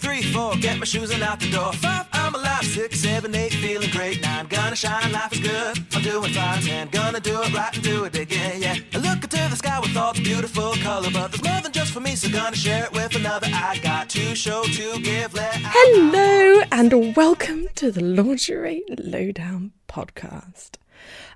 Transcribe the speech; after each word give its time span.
three, 0.00 0.22
four, 0.22 0.56
get 0.56 0.78
my 0.78 0.84
shoes 0.84 1.10
and 1.10 1.22
out 1.22 1.40
the 1.40 1.50
door. 1.50 1.72
Five, 1.74 2.06
I'm 2.12 2.34
alive. 2.34 2.64
Six, 2.64 3.00
seven, 3.00 3.34
eight, 3.34 3.52
feeling 3.52 3.90
great. 3.90 4.20
Nine, 4.22 4.46
gonna 4.46 4.76
shine, 4.76 5.12
life 5.12 5.32
is 5.32 5.40
good. 5.40 5.78
I'm 5.94 6.02
doing 6.02 6.32
fine. 6.32 6.62
Ten, 6.62 6.88
gonna 6.88 7.20
do 7.20 7.40
it 7.42 7.52
right 7.54 7.74
and 7.74 7.84
do 7.84 8.04
it 8.04 8.16
again, 8.16 8.62
yeah. 8.62 8.76
I 8.94 8.98
look 8.98 9.22
into 9.24 9.36
the 9.36 9.56
sky 9.56 9.78
with 9.80 9.96
all 9.96 10.12
the 10.12 10.22
beautiful 10.22 10.72
color, 10.82 11.10
but 11.12 11.30
there's 11.30 11.44
more 11.44 11.60
than 11.60 11.72
just 11.72 11.92
for 11.92 12.00
me, 12.00 12.14
so 12.16 12.30
gonna 12.30 12.56
share 12.56 12.84
it 12.84 12.92
with 12.92 13.14
another. 13.14 13.48
I 13.52 13.78
got 13.82 14.08
to 14.10 14.34
show 14.34 14.62
to 14.62 15.00
give. 15.00 15.34
Let 15.34 15.54
Hello 15.56 16.62
and 16.72 17.16
welcome 17.16 17.68
to 17.76 17.90
the 17.90 18.02
Lingerie 18.02 18.82
Lowdown 18.98 19.72
podcast. 19.88 20.76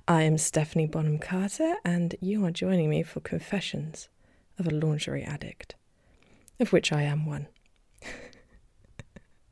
I 0.06 0.22
am 0.22 0.38
Stephanie 0.38 0.86
Bonham 0.86 1.18
Carter, 1.18 1.76
and 1.84 2.14
you 2.20 2.44
are 2.44 2.50
joining 2.50 2.90
me 2.90 3.02
for 3.02 3.20
Confessions 3.20 4.08
of 4.58 4.66
a 4.66 4.70
Lingerie 4.70 5.24
Addict, 5.24 5.74
of 6.60 6.72
which 6.72 6.92
I 6.92 7.02
am 7.02 7.26
one. 7.26 7.48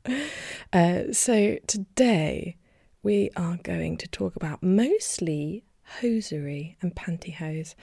uh, 0.73 1.11
so, 1.11 1.57
today 1.67 2.57
we 3.03 3.29
are 3.35 3.57
going 3.63 3.97
to 3.97 4.07
talk 4.07 4.35
about 4.35 4.63
mostly 4.63 5.63
hosiery 6.01 6.77
and 6.81 6.95
pantyhose 6.95 7.75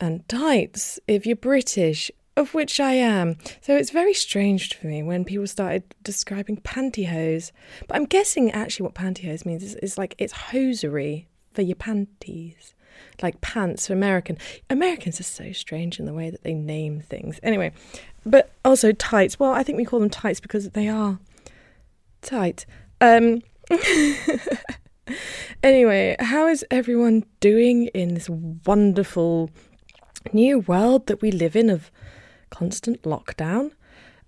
and 0.00 0.26
tights 0.28 1.00
if 1.08 1.26
you're 1.26 1.36
British, 1.36 2.10
of 2.36 2.54
which 2.54 2.78
I 2.78 2.92
am. 2.92 3.36
So 3.60 3.76
it's 3.76 3.90
very 3.90 4.14
strange 4.14 4.74
for 4.74 4.86
me 4.86 5.02
when 5.02 5.24
people 5.24 5.46
started 5.46 5.82
describing 6.02 6.58
pantyhose. 6.58 7.50
But 7.86 7.96
I'm 7.96 8.04
guessing 8.04 8.50
actually 8.50 8.84
what 8.84 8.94
pantyhose 8.94 9.44
means 9.44 9.62
is, 9.62 9.74
is 9.76 9.98
like 9.98 10.14
it's 10.18 10.32
hosiery 10.32 11.28
for 11.52 11.62
your 11.62 11.76
panties. 11.76 12.74
Like 13.22 13.40
pants 13.40 13.86
for 13.86 13.92
American. 13.92 14.38
Americans 14.70 15.20
are 15.20 15.24
so 15.24 15.52
strange 15.52 15.98
in 15.98 16.06
the 16.06 16.14
way 16.14 16.30
that 16.30 16.42
they 16.42 16.54
name 16.54 17.00
things. 17.00 17.40
Anyway, 17.42 17.72
but 18.24 18.52
also 18.64 18.92
tights. 18.92 19.38
Well, 19.38 19.52
I 19.52 19.62
think 19.62 19.76
we 19.76 19.84
call 19.84 20.00
them 20.00 20.10
tights 20.10 20.40
because 20.40 20.70
they 20.70 20.88
are 20.88 21.18
tight. 22.22 22.66
Um 23.00 23.42
anyway, 25.62 26.16
how 26.20 26.46
is 26.46 26.64
everyone 26.70 27.24
doing 27.40 27.86
in 27.88 28.14
this 28.14 28.28
wonderful 28.28 29.50
new 30.32 30.60
world 30.60 31.06
that 31.06 31.20
we 31.22 31.30
live 31.30 31.56
in 31.56 31.70
of 31.70 31.90
constant 32.50 33.02
lockdown? 33.02 33.72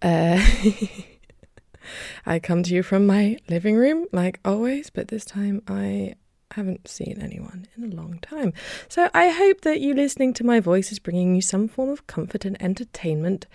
Uh, 0.03 0.45
I 2.27 2.39
come 2.39 2.63
to 2.63 2.75
you 2.75 2.83
from 2.83 3.07
my 3.07 3.39
living 3.49 3.77
room, 3.77 4.07
like 4.13 4.41
always, 4.45 4.91
but 4.91 5.09
this 5.09 5.25
time 5.25 5.63
I 5.67 6.15
haven't 6.53 6.89
seen 6.89 7.19
anyone 7.21 7.67
in 7.77 7.93
a 7.93 7.95
long 7.95 8.19
time. 8.21 8.53
So 8.89 9.09
I 9.15 9.29
hope 9.29 9.61
that 9.61 9.81
you 9.81 9.95
listening 9.95 10.35
to 10.35 10.45
my 10.45 10.59
voice 10.59 10.91
is 10.91 10.99
bringing 10.99 11.35
you 11.37 11.43
some 11.43 11.69
form 11.69 11.91
of 11.91 12.07
comfort 12.09 12.45
and 12.45 12.61
entertainment 12.61 13.47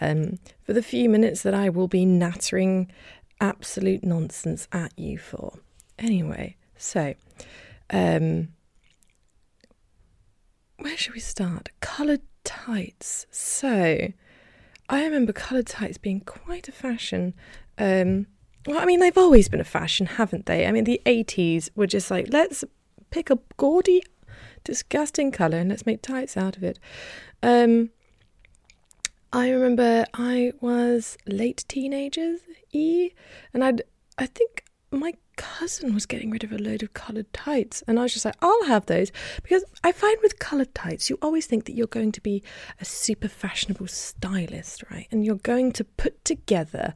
um, 0.00 0.38
for 0.62 0.72
the 0.72 0.82
few 0.82 1.10
minutes 1.10 1.42
that 1.42 1.52
I 1.52 1.68
will 1.68 1.88
be 1.88 2.06
nattering 2.06 2.90
absolute 3.40 4.04
nonsense 4.04 4.68
at 4.72 4.92
you 4.98 5.18
for. 5.18 5.58
Anyway, 5.98 6.56
so 6.76 7.14
um, 7.90 8.48
where 10.78 10.96
should 10.96 11.14
we 11.14 11.20
start? 11.20 11.70
Coloured 11.80 12.22
tights. 12.44 13.26
So 13.30 14.12
I 14.88 15.04
remember 15.04 15.32
coloured 15.32 15.66
tights 15.66 15.98
being 15.98 16.20
quite 16.20 16.68
a 16.68 16.72
fashion. 16.72 17.34
Um, 17.76 18.26
well, 18.66 18.78
I 18.78 18.84
mean, 18.84 19.00
they've 19.00 19.16
always 19.18 19.48
been 19.48 19.60
a 19.60 19.64
fashion, 19.64 20.06
haven't 20.06 20.46
they? 20.46 20.66
I 20.66 20.72
mean, 20.72 20.84
the 20.84 21.00
80s 21.06 21.70
were 21.74 21.86
just 21.86 22.10
like, 22.10 22.28
let's 22.30 22.64
pick 23.10 23.30
a 23.30 23.38
gaudy, 23.56 24.02
disgusting 24.64 25.30
colour 25.30 25.58
and 25.58 25.70
let's 25.70 25.86
make 25.86 26.02
tights 26.02 26.36
out 26.36 26.56
of 26.56 26.62
it. 26.62 26.78
Um, 27.42 27.90
I 29.32 29.50
remember 29.50 30.06
I 30.14 30.52
was 30.60 31.18
late 31.26 31.64
teenagers, 31.68 32.40
e, 32.72 33.10
and 33.52 33.62
I'd, 33.62 33.82
I 34.16 34.26
think 34.26 34.64
my 34.90 35.12
cousin 35.36 35.94
was 35.94 36.06
getting 36.06 36.30
rid 36.30 36.42
of 36.42 36.50
a 36.50 36.58
load 36.58 36.82
of 36.82 36.94
coloured 36.94 37.30
tights, 37.32 37.82
and 37.86 37.98
I 37.98 38.02
was 38.02 38.12
just 38.12 38.24
like, 38.24 38.36
I'll 38.40 38.64
have 38.64 38.86
those 38.86 39.12
because 39.42 39.64
I 39.84 39.92
find 39.92 40.16
with 40.22 40.38
coloured 40.38 40.74
tights, 40.74 41.10
you 41.10 41.18
always 41.20 41.46
think 41.46 41.66
that 41.66 41.74
you're 41.74 41.86
going 41.86 42.12
to 42.12 42.20
be 42.20 42.42
a 42.80 42.84
super 42.84 43.28
fashionable 43.28 43.86
stylist, 43.88 44.82
right? 44.90 45.06
And 45.10 45.24
you're 45.24 45.36
going 45.36 45.72
to 45.72 45.84
put 45.84 46.24
together 46.24 46.94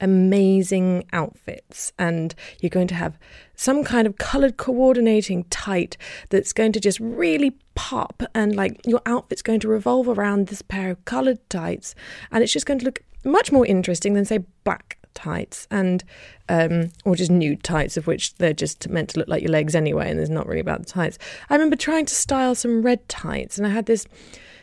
amazing 0.00 1.04
outfits, 1.12 1.92
and 1.98 2.34
you're 2.60 2.70
going 2.70 2.88
to 2.88 2.94
have 2.94 3.18
some 3.54 3.84
kind 3.84 4.06
of 4.06 4.16
coloured 4.18 4.56
coordinating 4.56 5.44
tight 5.44 5.96
that's 6.30 6.52
going 6.52 6.72
to 6.72 6.80
just 6.80 6.98
really 6.98 7.56
pop, 7.74 8.22
and 8.34 8.56
like 8.56 8.80
your 8.86 9.02
outfit's 9.06 9.42
going 9.42 9.60
to 9.60 9.68
revolve 9.68 10.08
around 10.08 10.46
this 10.46 10.62
pair 10.62 10.90
of 10.90 11.04
coloured 11.04 11.38
tights, 11.50 11.94
and 12.32 12.42
it's 12.42 12.52
just 12.52 12.66
going 12.66 12.78
to 12.78 12.86
look 12.86 13.00
much 13.24 13.52
more 13.52 13.66
interesting 13.66 14.14
than, 14.14 14.24
say, 14.24 14.38
black 14.64 14.98
tights 15.14 15.66
and 15.70 16.04
um, 16.48 16.90
or 17.04 17.16
just 17.16 17.30
nude 17.30 17.62
tights 17.62 17.96
of 17.96 18.06
which 18.06 18.34
they're 18.34 18.52
just 18.52 18.88
meant 18.88 19.10
to 19.10 19.18
look 19.18 19.28
like 19.28 19.42
your 19.42 19.50
legs 19.50 19.74
anyway 19.74 20.10
and 20.10 20.18
there's 20.18 20.30
not 20.30 20.46
really 20.46 20.60
about 20.60 20.80
the 20.80 20.86
tights. 20.86 21.18
I 21.48 21.54
remember 21.54 21.76
trying 21.76 22.06
to 22.06 22.14
style 22.14 22.54
some 22.54 22.82
red 22.82 23.08
tights 23.08 23.58
and 23.58 23.66
i 23.66 23.70
had 23.70 23.86
this 23.86 24.06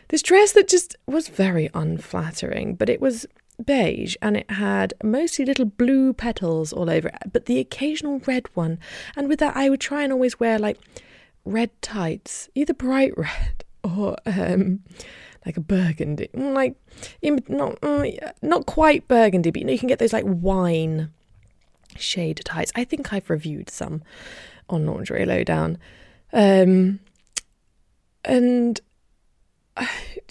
this 0.10 0.22
dress 0.22 0.52
that 0.54 0.68
just 0.68 0.96
was 1.08 1.28
very 1.30 1.70
unflattering 1.74 2.76
but 2.76 2.90
it 2.90 3.02
was 3.02 3.26
beige 3.66 4.16
and 4.22 4.36
it 4.38 4.50
had 4.52 4.94
mostly 5.04 5.46
little 5.46 5.66
blue 5.66 6.14
petals 6.14 6.74
all 6.74 6.90
over 6.90 7.08
it 7.08 7.32
but 7.32 7.46
the 7.46 7.60
occasional 7.60 8.20
red 8.26 8.48
one. 8.54 8.80
And 9.16 9.28
with 9.28 9.40
that 9.40 9.56
i 9.56 9.70
would 9.70 9.82
try 9.82 10.04
and 10.04 10.12
always 10.14 10.40
wear 10.40 10.60
like 10.60 10.78
red 11.46 11.70
tights 11.82 12.50
either 12.56 12.74
bright 12.74 13.14
red 13.18 13.64
or 13.84 14.16
um 14.26 14.82
like 15.46 15.58
a 15.58 15.62
burgundy, 15.62 16.30
mm, 16.34 16.54
like 16.54 16.76
not 17.50 17.80
mm, 17.82 18.32
not 18.42 18.66
quite 18.66 19.08
burgundy, 19.08 19.52
but 19.52 19.60
you 19.60 19.66
know 19.66 19.74
you 19.74 19.80
can 19.80 19.88
get 19.88 20.00
those 20.00 20.14
like 20.14 20.26
wine 20.26 21.12
shade 21.98 22.42
tights. 22.46 22.72
I 22.76 22.84
think 22.84 23.12
I've 23.12 23.30
reviewed 23.30 23.70
some 23.70 24.04
on 24.70 24.86
Lingerie 24.86 25.26
Lowdown, 25.26 25.78
um, 26.32 27.00
and 28.24 28.80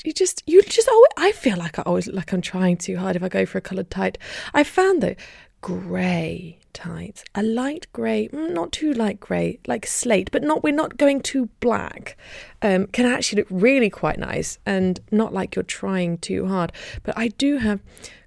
you 0.04 0.12
just 0.12 0.42
you 0.46 0.62
just 0.62 0.88
always, 0.88 1.10
I 1.16 1.32
feel 1.32 1.56
like 1.56 1.78
I 1.78 1.82
always 1.82 2.06
look 2.06 2.16
like 2.16 2.32
I'm 2.32 2.40
trying 2.40 2.76
too 2.76 2.96
hard 2.96 3.16
if 3.16 3.22
I 3.22 3.28
go 3.28 3.46
for 3.46 3.58
a 3.58 3.62
coloured 3.62 3.90
tight. 3.90 4.18
I 4.54 4.64
found 4.64 5.02
though 5.02 5.16
grey 5.60 6.58
tights, 6.72 7.24
a 7.34 7.42
light 7.42 7.86
grey, 7.92 8.28
mm, 8.28 8.52
not 8.52 8.72
too 8.72 8.92
light 8.92 9.20
grey, 9.20 9.58
like 9.66 9.86
slate, 9.86 10.30
but 10.30 10.42
not 10.42 10.62
we're 10.62 10.72
not 10.72 10.96
going 10.96 11.20
too 11.20 11.48
black. 11.60 12.16
Um, 12.62 12.86
can 12.86 13.06
actually 13.06 13.42
look 13.42 13.48
really 13.50 13.90
quite 13.90 14.18
nice 14.18 14.58
and 14.64 15.00
not 15.10 15.32
like 15.32 15.56
you're 15.56 15.62
trying 15.62 16.18
too 16.18 16.46
hard. 16.46 16.72
But 17.02 17.16
I 17.18 17.28
do 17.28 17.58
have 17.58 17.80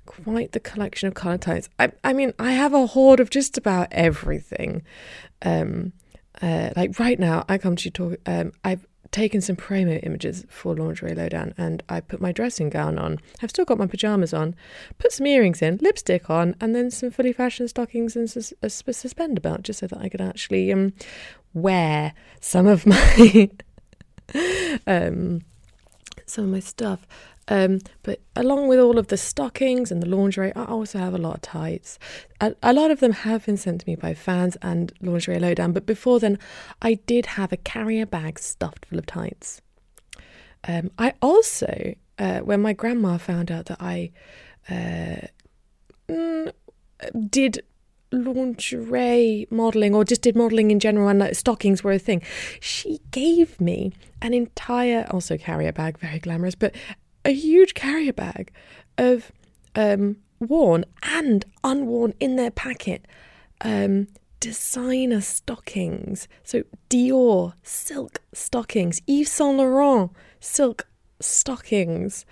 quite 0.06 0.52
the 0.52 0.60
collection 0.60 1.08
of 1.08 1.14
colour 1.14 1.38
tights. 1.38 1.70
I, 1.80 1.92
I 2.04 2.14
mean, 2.14 2.34
I 2.38 2.52
have 2.52 2.74
a 2.74 2.88
hoard 2.88 3.20
of 3.20 3.30
just 3.30 3.58
about 3.58 3.88
everything. 3.92 4.84
Um, 5.42 5.94
uh, 6.42 6.72
like 6.76 7.00
right 7.00 7.20
now, 7.20 7.46
I 7.48 7.58
come 7.58 7.76
to 7.76 7.86
you 7.86 7.92
talk. 7.92 8.18
Um, 8.26 8.52
I've 8.64 8.86
taken 9.14 9.40
some 9.40 9.56
promo 9.56 10.04
images 10.04 10.46
for 10.50 10.76
Lingerie 10.76 11.16
Lowdown 11.16 11.54
and 11.58 11.82
I 11.88 12.02
put 12.02 12.20
my 12.20 12.32
dressing 12.34 12.70
gown 12.70 12.98
on. 12.98 13.20
I've 13.42 13.52
still 13.52 13.64
got 13.64 13.78
my 13.78 13.88
pyjamas 13.88 14.34
on, 14.34 14.56
put 14.98 15.14
some 15.14 15.28
earrings 15.28 15.62
in, 15.62 15.78
lipstick 15.78 16.30
on, 16.30 16.56
and 16.60 16.76
then 16.76 16.92
some 16.92 17.12
fully 17.12 17.32
fashioned 17.32 17.70
stockings 17.70 18.16
and 18.16 18.30
sus- 18.30 18.54
a 18.62 18.70
suspender 18.70 19.40
belt 19.40 19.62
just 19.62 19.80
so 19.80 19.88
that 19.88 20.00
I 20.00 20.10
could 20.10 20.20
actually 20.20 20.74
um, 20.74 20.94
wear 21.54 22.14
some 22.42 22.68
of 22.68 22.86
my 22.86 23.50
um, 24.88 25.42
some 26.26 26.46
of 26.46 26.50
my 26.50 26.60
stuff. 26.60 27.08
Um, 27.48 27.80
but 28.04 28.22
along 28.36 28.68
with 28.68 28.80
all 28.80 28.98
of 28.98 29.08
the 29.08 29.18
stockings 29.18 29.92
and 29.92 30.02
the 30.02 30.08
lingerie, 30.08 30.56
I 30.56 30.66
also 30.66 30.98
have 30.98 31.14
a 31.14 31.18
lot 31.18 31.36
of 31.36 31.42
tights. 31.42 32.00
A, 32.40 32.56
a, 32.64 32.74
lot 32.74 32.90
of 32.90 33.00
them 33.00 33.12
have 33.12 33.46
been 33.46 33.58
sent 33.58 33.82
to 33.82 33.90
me 33.90 33.96
by 33.96 34.14
fans 34.14 34.56
and 34.62 34.94
Lingerie 35.02 35.40
Lowdown, 35.40 35.74
but 35.74 35.86
before 35.86 36.20
then, 36.20 36.40
I 36.82 36.96
did 36.96 37.26
have 37.26 37.52
a 37.52 37.58
carrier 37.58 38.06
bag 38.06 38.40
stuffed 38.40 38.86
full 38.86 39.00
of 39.00 39.06
tights. 39.06 39.62
Um, 40.66 40.92
I 40.98 41.14
also, 41.22 41.96
uh, 42.18 42.40
when 42.40 42.62
my 42.62 42.74
grandma 42.74 43.18
found 43.18 43.52
out 43.52 43.66
that 43.66 43.82
I 43.82 44.12
uh, 44.70 45.28
mm, 46.08 46.52
did 47.30 47.64
lingerie 48.14 49.48
modeling 49.50 49.96
or 49.96 50.06
just 50.06 50.22
did 50.22 50.36
modeling 50.36 50.70
in 50.70 50.80
general 50.80 51.08
and 51.08 51.20
like, 51.20 51.34
stockings 51.34 51.84
were 51.84 51.92
a 51.92 51.98
thing 51.98 52.22
she 52.60 53.02
gave 53.10 53.60
me 53.60 53.92
an 54.22 54.36
entire 54.36 55.08
also 55.10 55.36
carrier 55.36 55.72
bag 55.72 55.98
very 55.98 56.20
glamorous 56.20 56.54
but 56.54 56.76
a 57.26 57.32
huge 57.32 57.74
carrier 57.74 58.14
bag 58.14 58.52
of 58.98 59.32
um, 59.76 60.18
worn 60.40 60.86
and 61.04 61.46
unworn 61.64 62.14
in 62.20 62.36
their 62.36 62.52
packet 62.52 63.06
um, 63.62 64.08
designer 64.40 65.22
stockings. 65.22 66.28
So 66.44 66.64
Dior 66.90 67.54
silk 67.64 68.20
stockings, 68.34 69.02
Yves 69.08 69.32
Saint 69.32 69.58
Laurent 69.58 70.12
silk 70.40 70.88
stockings. 71.20 72.26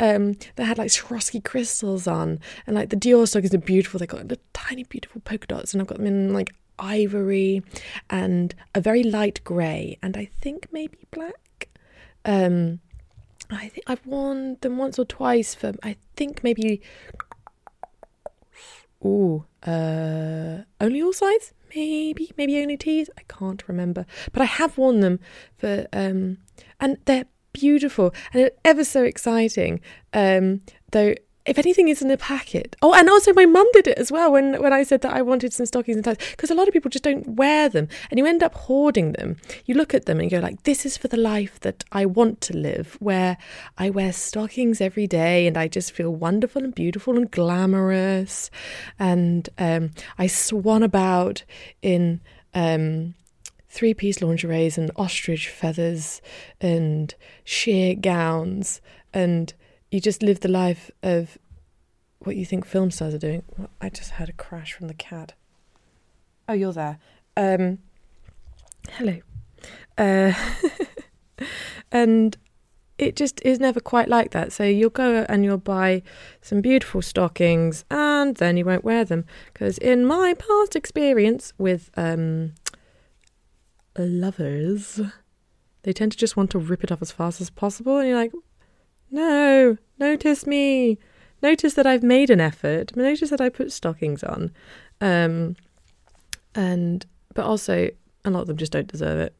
Um, 0.00 0.36
they 0.56 0.64
had 0.64 0.78
like 0.78 0.90
Swarovski 0.90 1.44
crystals 1.44 2.06
on, 2.06 2.40
and 2.66 2.76
like 2.76 2.90
the 2.90 2.96
Dior 2.96 3.28
stockings 3.28 3.54
are 3.54 3.58
beautiful. 3.58 3.98
They 3.98 4.06
got 4.06 4.28
the 4.28 4.38
tiny, 4.52 4.84
beautiful 4.84 5.20
polka 5.20 5.46
dots, 5.46 5.74
and 5.74 5.82
I've 5.82 5.88
got 5.88 5.98
them 5.98 6.06
in 6.06 6.32
like 6.32 6.54
ivory 6.78 7.62
and 8.08 8.54
a 8.74 8.80
very 8.80 9.02
light 9.02 9.42
grey, 9.44 9.98
and 10.02 10.16
I 10.16 10.26
think 10.40 10.68
maybe 10.72 10.98
black. 11.10 11.68
Um, 12.24 12.80
I 13.50 13.68
think 13.68 13.84
I've 13.86 14.06
worn 14.06 14.56
them 14.60 14.76
once 14.76 14.98
or 14.98 15.04
twice 15.04 15.54
for 15.54 15.72
I 15.82 15.96
think 16.16 16.44
maybe 16.44 16.82
Ooh, 19.04 19.44
uh, 19.64 20.58
only 20.80 21.02
all 21.02 21.12
sides? 21.12 21.52
Maybe, 21.74 22.32
maybe 22.36 22.54
OnlyTease. 22.54 23.08
I 23.16 23.22
can't 23.28 23.62
remember, 23.68 24.06
but 24.32 24.42
I 24.42 24.46
have 24.46 24.76
worn 24.76 25.00
them 25.00 25.20
for, 25.56 25.86
um, 25.92 26.38
and 26.80 26.98
they're 27.04 27.26
beautiful 27.52 28.12
and 28.32 28.50
ever 28.64 28.84
so 28.84 29.04
exciting. 29.04 29.80
Um, 30.12 30.62
though 30.90 31.14
if 31.48 31.58
anything 31.58 31.88
is 31.88 32.02
in 32.02 32.10
a 32.10 32.16
packet. 32.16 32.76
Oh, 32.82 32.94
and 32.94 33.08
also 33.08 33.32
my 33.32 33.46
mum 33.46 33.66
did 33.72 33.86
it 33.86 33.98
as 33.98 34.12
well 34.12 34.32
when, 34.32 34.60
when 34.62 34.72
I 34.72 34.82
said 34.82 35.00
that 35.02 35.14
I 35.14 35.22
wanted 35.22 35.52
some 35.52 35.66
stockings 35.66 35.96
and 35.96 36.04
ties 36.04 36.18
because 36.30 36.50
a 36.50 36.54
lot 36.54 36.68
of 36.68 36.74
people 36.74 36.90
just 36.90 37.04
don't 37.04 37.26
wear 37.36 37.68
them 37.68 37.88
and 38.10 38.18
you 38.18 38.26
end 38.26 38.42
up 38.42 38.54
hoarding 38.54 39.12
them. 39.12 39.36
You 39.64 39.74
look 39.74 39.94
at 39.94 40.06
them 40.06 40.20
and 40.20 40.30
you 40.30 40.38
go 40.38 40.42
like, 40.42 40.62
this 40.64 40.84
is 40.84 40.96
for 40.96 41.08
the 41.08 41.16
life 41.16 41.58
that 41.60 41.84
I 41.92 42.06
want 42.06 42.40
to 42.42 42.56
live 42.56 42.96
where 43.00 43.38
I 43.76 43.90
wear 43.90 44.12
stockings 44.12 44.80
every 44.80 45.06
day 45.06 45.46
and 45.46 45.56
I 45.56 45.68
just 45.68 45.92
feel 45.92 46.10
wonderful 46.10 46.62
and 46.62 46.74
beautiful 46.74 47.16
and 47.16 47.30
glamorous 47.30 48.50
and 48.98 49.48
um, 49.58 49.90
I 50.18 50.26
swan 50.26 50.82
about 50.82 51.44
in 51.82 52.20
um, 52.54 53.14
three 53.68 53.94
piece 53.94 54.20
lingeries 54.22 54.78
and 54.78 54.90
ostrich 54.96 55.48
feathers 55.48 56.20
and 56.60 57.14
sheer 57.44 57.94
gowns 57.94 58.80
and 59.12 59.54
you 59.90 60.00
just 60.00 60.22
live 60.22 60.40
the 60.40 60.48
life 60.48 60.90
of 61.02 61.38
what 62.20 62.36
you 62.36 62.44
think 62.44 62.66
film 62.66 62.90
stars 62.90 63.14
are 63.14 63.18
doing. 63.18 63.42
I 63.80 63.88
just 63.88 64.12
heard 64.12 64.28
a 64.28 64.32
crash 64.32 64.72
from 64.72 64.88
the 64.88 64.94
cat. 64.94 65.34
Oh, 66.48 66.52
you're 66.52 66.72
there. 66.72 66.98
Um, 67.36 67.78
hello. 68.90 69.20
Uh, 69.96 70.32
and 71.92 72.36
it 72.98 73.14
just 73.14 73.40
is 73.44 73.60
never 73.60 73.80
quite 73.80 74.08
like 74.08 74.32
that. 74.32 74.52
So 74.52 74.64
you'll 74.64 74.90
go 74.90 75.24
and 75.28 75.44
you'll 75.44 75.56
buy 75.58 76.02
some 76.42 76.60
beautiful 76.60 77.00
stockings 77.00 77.84
and 77.90 78.36
then 78.36 78.56
you 78.56 78.64
won't 78.64 78.84
wear 78.84 79.04
them. 79.04 79.24
Because 79.52 79.78
in 79.78 80.04
my 80.04 80.34
past 80.34 80.74
experience 80.74 81.52
with 81.58 81.90
um, 81.96 82.54
lovers, 83.96 85.00
they 85.84 85.92
tend 85.92 86.12
to 86.12 86.18
just 86.18 86.36
want 86.36 86.50
to 86.50 86.58
rip 86.58 86.82
it 86.82 86.90
off 86.90 87.00
as 87.00 87.12
fast 87.12 87.40
as 87.40 87.50
possible. 87.50 87.98
And 87.98 88.08
you're 88.08 88.18
like, 88.18 88.32
no, 89.10 89.76
notice 89.98 90.46
me. 90.46 90.98
Notice 91.42 91.74
that 91.74 91.86
I've 91.86 92.02
made 92.02 92.30
an 92.30 92.40
effort. 92.40 92.96
Notice 92.96 93.30
that 93.30 93.40
I 93.40 93.48
put 93.48 93.72
stockings 93.72 94.24
on. 94.24 94.50
Um, 95.00 95.56
and 96.54 97.06
but 97.34 97.44
also 97.44 97.88
a 98.24 98.30
lot 98.30 98.40
of 98.42 98.46
them 98.48 98.56
just 98.56 98.72
don't 98.72 98.88
deserve 98.88 99.20
it. 99.20 99.34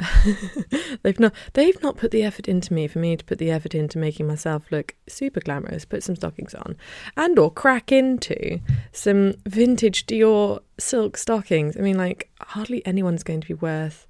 they've 1.02 1.18
not 1.18 1.32
they've 1.54 1.82
not 1.82 1.96
put 1.96 2.12
the 2.12 2.22
effort 2.22 2.46
into 2.46 2.72
me 2.72 2.86
for 2.86 3.00
me 3.00 3.16
to 3.16 3.24
put 3.24 3.38
the 3.38 3.50
effort 3.50 3.74
into 3.74 3.98
making 3.98 4.26
myself 4.26 4.70
look 4.70 4.94
super 5.08 5.40
glamorous, 5.40 5.84
put 5.84 6.02
some 6.02 6.14
stockings 6.14 6.54
on, 6.54 6.76
and 7.16 7.38
or 7.38 7.50
crack 7.50 7.90
into 7.90 8.60
some 8.92 9.34
vintage 9.46 10.06
Dior 10.06 10.60
silk 10.78 11.16
stockings. 11.16 11.76
I 11.76 11.80
mean, 11.80 11.98
like 11.98 12.30
hardly 12.40 12.84
anyone's 12.86 13.24
going 13.24 13.40
to 13.40 13.48
be 13.48 13.54
worth 13.54 14.06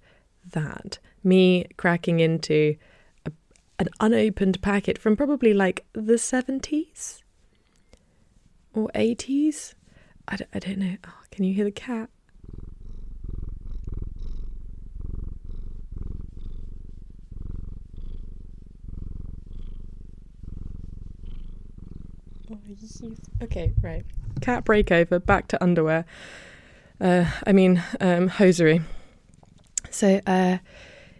that. 0.50 0.98
Me 1.24 1.66
cracking 1.76 2.20
into 2.20 2.76
an 3.78 3.88
unopened 4.00 4.60
packet 4.60 4.98
from 4.98 5.16
probably 5.16 5.54
like 5.54 5.84
the 5.92 6.18
70s 6.18 7.22
or 8.74 8.90
80s. 8.94 9.74
I 10.26 10.36
don't 10.36 10.78
know. 10.78 10.96
Oh, 11.06 11.14
can 11.30 11.44
you 11.44 11.54
hear 11.54 11.64
the 11.64 11.70
cat? 11.70 12.10
Oh, 22.50 22.58
okay, 23.42 23.72
right. 23.82 24.04
Cat 24.40 24.64
breakover, 24.64 25.24
back 25.24 25.48
to 25.48 25.62
underwear. 25.62 26.04
Uh, 27.00 27.26
I 27.46 27.52
mean, 27.52 27.82
um, 28.00 28.28
hosiery. 28.28 28.80
So, 29.90 30.20
uh, 30.26 30.58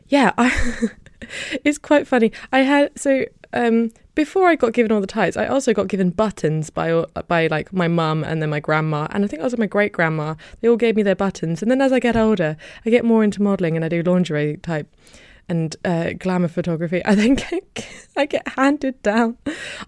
yeah, 0.09 0.33
I 0.37 0.51
it's 1.65 1.79
quite 1.79 2.07
funny. 2.07 2.33
I 2.53 2.61
had 2.61 2.99
so 2.99 3.25
um, 3.53 3.91
before 4.15 4.49
I 4.49 4.57
got 4.57 4.73
given 4.73 4.93
all 4.93 5.01
the 5.01 5.07
tights, 5.07 5.37
I 5.37 5.47
also 5.47 5.73
got 5.73 5.89
given 5.89 6.11
buttons 6.11 6.71
by 6.71 7.05
by 7.29 7.47
like 7.47 7.73
my 7.73 7.89
mum 7.89 8.25
and 8.25 8.43
then 8.43 8.51
my 8.51 8.61
grandma, 8.61 9.07
and 9.11 9.25
I 9.25 9.29
think 9.29 9.43
also 9.43 9.57
my 9.57 9.67
great 9.67 9.93
grandma. 9.93 10.35
They 10.61 10.69
all 10.69 10.77
gave 10.77 10.97
me 10.97 11.03
their 11.03 11.17
buttons, 11.17 11.63
and 11.63 11.71
then 11.71 11.81
as 11.81 11.93
I 11.93 12.01
get 12.01 12.17
older, 12.17 12.57
I 12.85 12.91
get 12.91 13.05
more 13.05 13.25
into 13.25 13.43
modelling 13.43 13.77
and 13.77 13.85
I 13.85 13.89
do 13.89 14.03
lingerie 14.03 14.57
type 14.59 14.93
and 15.49 15.75
uh, 15.85 16.11
glamour 16.19 16.49
photography. 16.49 17.05
I 17.05 17.15
then 17.15 17.35
get 17.35 17.87
I 18.17 18.27
get 18.27 18.47
handed 18.49 19.01
down 19.03 19.39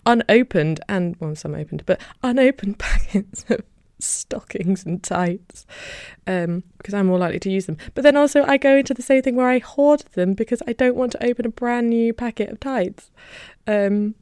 unopened 0.06 0.80
and 0.88 1.16
well 1.20 1.34
some 1.34 1.54
opened, 1.54 1.84
but 1.86 2.00
unopened 2.22 2.78
packets 2.78 3.44
of 3.48 3.62
stockings 4.02 4.84
and 4.84 5.02
tights 5.02 5.66
um, 6.26 6.62
because 6.78 6.94
I'm 6.94 7.06
more 7.06 7.18
likely 7.18 7.40
to 7.40 7.50
use 7.50 7.66
them. 7.66 7.76
But 7.94 8.02
then 8.02 8.16
also, 8.16 8.44
I 8.44 8.56
go 8.56 8.76
into 8.78 8.94
the 8.94 9.02
same 9.02 9.22
thing 9.22 9.36
where 9.36 9.48
I 9.48 9.58
hoard 9.58 10.00
them 10.12 10.34
because 10.34 10.62
I 10.66 10.72
don't 10.72 10.96
want 10.96 11.12
to 11.12 11.24
open 11.24 11.46
a 11.46 11.50
brand 11.50 11.90
new 11.90 12.12
packet 12.12 12.50
of 12.50 12.60
tights. 12.60 13.10
Um, 13.66 14.14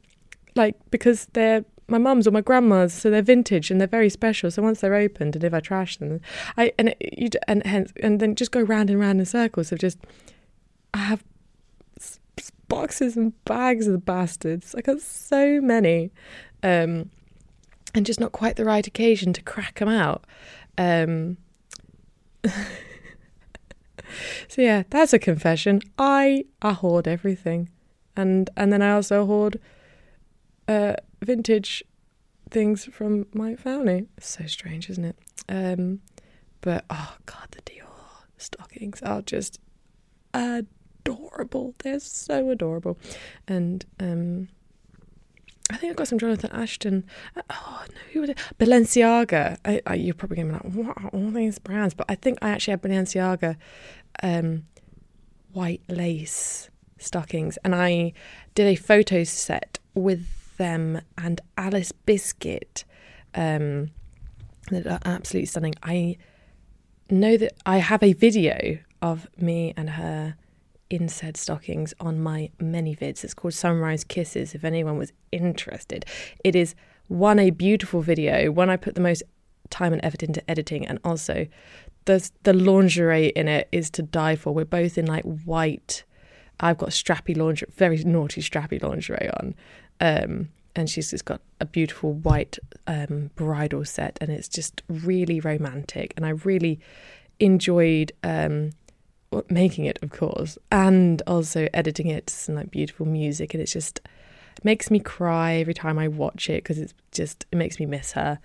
like, 0.55 0.75
because 0.91 1.27
they're 1.33 1.65
my 1.87 1.97
mum's 1.97 2.27
or 2.27 2.31
my 2.31 2.41
grandma's, 2.41 2.93
so 2.93 3.09
they're 3.09 3.21
vintage 3.21 3.71
and 3.71 3.81
they're 3.81 3.87
very 3.87 4.09
special. 4.09 4.51
So 4.51 4.61
once 4.61 4.81
they're 4.81 4.95
opened, 4.95 5.35
and 5.35 5.43
if 5.43 5.53
I 5.53 5.59
trash 5.59 5.97
them, 5.97 6.21
I 6.57 6.71
and 6.77 6.89
it, 6.89 6.97
you 7.17 7.29
and 7.47 7.65
hence 7.65 7.91
and 8.01 8.19
then 8.19 8.35
just 8.35 8.51
go 8.51 8.61
round 8.61 8.89
and 8.89 8.99
round 8.99 9.19
in 9.19 9.25
circles 9.25 9.71
of 9.71 9.79
just 9.79 9.97
I 10.93 10.99
have 10.99 11.23
boxes 12.67 13.17
and 13.17 13.33
bags 13.45 13.87
of 13.87 13.93
the 13.93 13.99
bastards. 13.99 14.73
I 14.75 14.81
got 14.81 15.01
so 15.01 15.59
many. 15.59 16.11
Um, 16.63 17.09
and 17.93 18.05
just 18.05 18.19
not 18.19 18.31
quite 18.31 18.55
the 18.55 18.65
right 18.65 18.85
occasion 18.85 19.33
to 19.33 19.41
crack 19.41 19.79
them 19.79 19.89
out. 19.89 20.25
Um, 20.77 21.37
so 24.47 24.61
yeah, 24.61 24.83
that's 24.89 25.13
a 25.13 25.19
confession. 25.19 25.81
I 25.97 26.45
I 26.61 26.73
hoard 26.73 27.07
everything, 27.07 27.69
and 28.15 28.49
and 28.55 28.71
then 28.71 28.81
I 28.81 28.91
also 28.91 29.25
hoard 29.25 29.59
uh, 30.67 30.95
vintage 31.21 31.83
things 32.49 32.85
from 32.85 33.27
my 33.33 33.55
family. 33.55 34.07
so 34.19 34.45
strange, 34.45 34.89
isn't 34.89 35.05
it? 35.05 35.17
Um, 35.47 36.01
but 36.61 36.85
oh 36.89 37.15
god, 37.25 37.49
the 37.51 37.61
Dior 37.61 37.85
stockings 38.37 39.01
are 39.01 39.21
just 39.21 39.59
adorable. 40.33 41.75
They're 41.79 41.99
so 41.99 42.49
adorable, 42.49 42.97
and 43.47 43.85
um, 43.99 44.49
I 45.69 45.77
think 45.77 45.91
I 45.91 45.93
got 45.93 46.07
some 46.07 46.19
Jonathan 46.19 46.51
Aston. 46.51 47.05
Uh, 47.35 47.41
oh 47.49 47.85
no, 47.89 47.99
who 48.11 48.21
was 48.21 48.29
it? 48.31 48.37
Balenciaga. 48.57 49.57
I, 49.65 49.81
I, 49.85 49.95
you're 49.95 50.15
probably 50.15 50.37
going 50.37 50.51
to 50.51 50.59
be 50.59 50.81
like, 50.81 50.87
what 50.87 50.97
are 50.97 51.09
all 51.09 51.29
these 51.31 51.59
brands? 51.59 51.93
But 51.93 52.07
I 52.09 52.15
think 52.15 52.39
I 52.41 52.49
actually 52.49 52.71
had 52.71 52.81
Balenciaga 52.81 53.55
um, 54.23 54.65
white 55.53 55.81
lace 55.87 56.69
stockings, 56.97 57.57
and 57.63 57.75
I 57.75 58.13
did 58.55 58.67
a 58.67 58.75
photo 58.75 59.23
set 59.23 59.79
with 59.93 60.57
them 60.57 61.01
and 61.17 61.41
Alice 61.57 61.91
Biscuit. 61.91 62.83
Um, 63.35 63.91
that 64.69 64.87
are 64.87 64.99
absolutely 65.05 65.45
stunning. 65.47 65.75
I 65.83 66.17
know 67.09 67.37
that 67.37 67.53
I 67.65 67.77
have 67.77 68.03
a 68.03 68.13
video 68.13 68.79
of 69.01 69.27
me 69.37 69.73
and 69.75 69.91
her 69.91 70.35
in 70.89 71.07
said 71.07 71.37
stockings 71.37 71.93
on 71.99 72.19
my 72.19 72.49
ManyVids. 72.59 73.23
It's 73.23 73.33
called 73.33 73.53
Sunrise 73.53 74.03
Kisses, 74.03 74.55
if 74.55 74.63
anyone 74.63 74.97
was 74.97 75.13
interested. 75.31 76.05
It 76.43 76.55
is 76.55 76.75
one, 77.07 77.39
a 77.39 77.49
beautiful 77.49 78.01
video, 78.01 78.51
one 78.51 78.69
I 78.69 78.77
put 78.77 78.95
the 78.95 79.01
most 79.01 79.23
time 79.69 79.93
and 79.93 80.03
effort 80.03 80.23
into 80.23 80.47
editing, 80.49 80.85
and 80.85 80.99
also 81.03 81.47
the 82.05 82.29
the 82.43 82.53
lingerie 82.53 83.27
in 83.27 83.47
it 83.47 83.67
is 83.71 83.89
to 83.91 84.01
die 84.01 84.35
for. 84.35 84.53
We're 84.53 84.65
both 84.65 84.97
in 84.97 85.05
like 85.05 85.23
white. 85.23 86.03
I've 86.59 86.77
got 86.77 86.89
strappy 86.89 87.37
lingerie, 87.37 87.69
very 87.75 88.03
naughty 88.03 88.41
strappy 88.41 88.81
lingerie 88.81 89.29
on. 89.39 89.55
Um, 90.01 90.49
and 90.75 90.89
she's 90.89 91.11
just 91.11 91.25
got 91.25 91.41
a 91.59 91.65
beautiful 91.65 92.13
white 92.13 92.57
um, 92.87 93.31
bridal 93.35 93.85
set, 93.85 94.17
and 94.21 94.29
it's 94.29 94.47
just 94.47 94.81
really 94.87 95.39
romantic. 95.39 96.13
And 96.15 96.25
I 96.25 96.29
really 96.29 96.79
enjoyed 97.39 98.11
um, 98.23 98.71
making 99.49 99.85
it, 99.85 99.99
of 100.01 100.11
course, 100.11 100.57
and 100.71 101.21
also 101.27 101.67
editing 101.73 102.07
it 102.07 102.27
to 102.27 102.33
some 102.33 102.55
like 102.55 102.71
beautiful 102.71 103.05
music, 103.05 103.53
and 103.53 103.61
it's 103.61 103.73
just 103.73 104.01
makes 104.63 104.91
me 104.91 104.99
cry 104.99 105.53
every 105.53 105.73
time 105.73 105.97
I 105.97 106.07
watch 106.07 106.49
it 106.49 106.63
because 106.63 106.79
it's 106.79 106.93
just 107.11 107.45
it 107.51 107.55
makes 107.55 107.79
me 107.79 107.85
miss 107.85 108.13
her 108.13 108.39